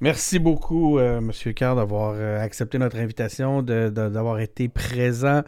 Merci 0.00 0.38
beaucoup, 0.38 0.98
euh, 0.98 1.18
M. 1.18 1.32
Carr, 1.54 1.76
d'avoir 1.76 2.14
euh, 2.16 2.38
accepté 2.40 2.78
notre 2.78 2.96
invitation, 2.96 3.62
d'avoir 3.62 4.40
été 4.40 4.68
présent 4.68 5.42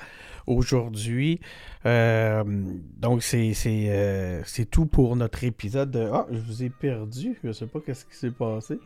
aujourd'hui. 0.49 1.41
donc, 1.85 3.23
c'est 3.23 4.67
tout 4.71 4.87
pour 4.87 5.17
notre 5.17 5.45
épisode. 5.45 6.11
Ah, 6.13 6.27
je 6.31 6.39
vous 6.39 6.63
ai 6.63 6.71
perdu. 6.71 7.39
Je 7.43 7.49
ne 7.49 7.53
sais 7.53 7.67
pas 7.67 7.81
ce 7.87 8.05
qui 8.05 8.17
s'est 8.17 8.31
passé. 8.31 8.79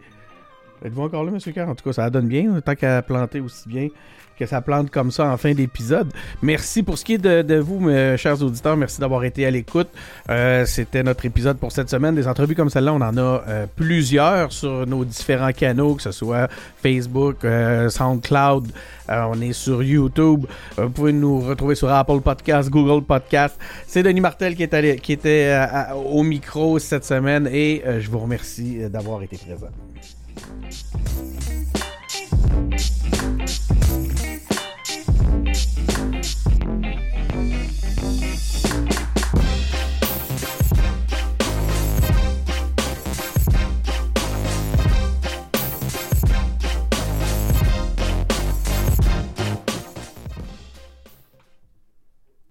Êtes-vous 0.85 1.03
encore 1.03 1.25
là, 1.25 1.33
M. 1.33 1.53
Carr? 1.53 1.69
En 1.69 1.75
tout 1.75 1.85
cas, 1.85 1.93
ça 1.93 2.11
donne 2.11 2.29
bien, 2.29 2.61
tant 2.61 2.75
qu'à 2.75 3.03
planter 3.03 3.41
aussi 3.41 3.69
bien 3.69 3.89
que 4.39 4.47
ça 4.47 4.61
plante 4.61 4.91
comme 4.91 5.11
ça 5.11 5.27
en 5.27 5.37
fin 5.37 5.53
d'épisode. 5.55 6.13
Merci 6.43 6.83
pour 6.83 6.99
ce 6.99 7.05
qui 7.05 7.15
est 7.15 7.19
de, 7.19 7.59
vous, 7.59 7.81
mes 7.81 8.17
chers 8.17 8.43
auditeurs. 8.43 8.77
Merci 8.77 9.01
d'avoir 9.01 9.25
été 9.25 9.47
à 9.47 9.51
l'écoute. 9.51 9.89
Euh, 10.31 10.65
c'était 10.67 11.03
notre 11.03 11.25
épisode 11.25 11.59
pour 11.59 11.73
cette 11.73 11.91
semaine. 11.91 12.15
Des 12.15 12.27
entrevues 12.27 12.55
comme 12.55 12.71
celle-là, 12.71 12.93
on 12.93 13.01
en 13.01 13.17
a 13.17 13.21
euh, 13.47 13.67
plusieurs 13.75 14.53
sur 14.53 14.87
nos 14.87 15.05
différents 15.05 15.53
canaux, 15.53 15.95
que 15.95 16.03
ce 16.03 16.13
soit 16.13 16.49
Facebook, 16.83 17.45
euh, 17.45 17.89
SoundCloud. 17.89 18.69
on 19.09 19.41
est 19.41 19.53
sur 19.53 19.83
YouTube. 19.83 20.47
vous 20.77 20.91
pouvez 20.91 21.13
nous 21.13 21.41
retrouver 21.41 21.75
sur 21.75 21.91
Apple 21.91 22.21
Podcast, 22.21 22.71
Google 22.71 23.05
Podcast. 23.05 23.59
C'est 23.87 24.03
Denis 24.03 24.21
Martel 24.21 24.55
qui 24.55 24.63
était 25.13 25.67
au 26.05 26.23
micro 26.23 26.79
cette 26.79 27.05
semaine 27.05 27.47
et 27.47 27.83
je 28.01 28.11
vous 28.11 28.19
remercie 28.19 28.89
d'avoir 28.91 29.23
été 29.23 29.37
présent. 29.37 29.69
Thank 30.35 31.17
you. 31.17 31.22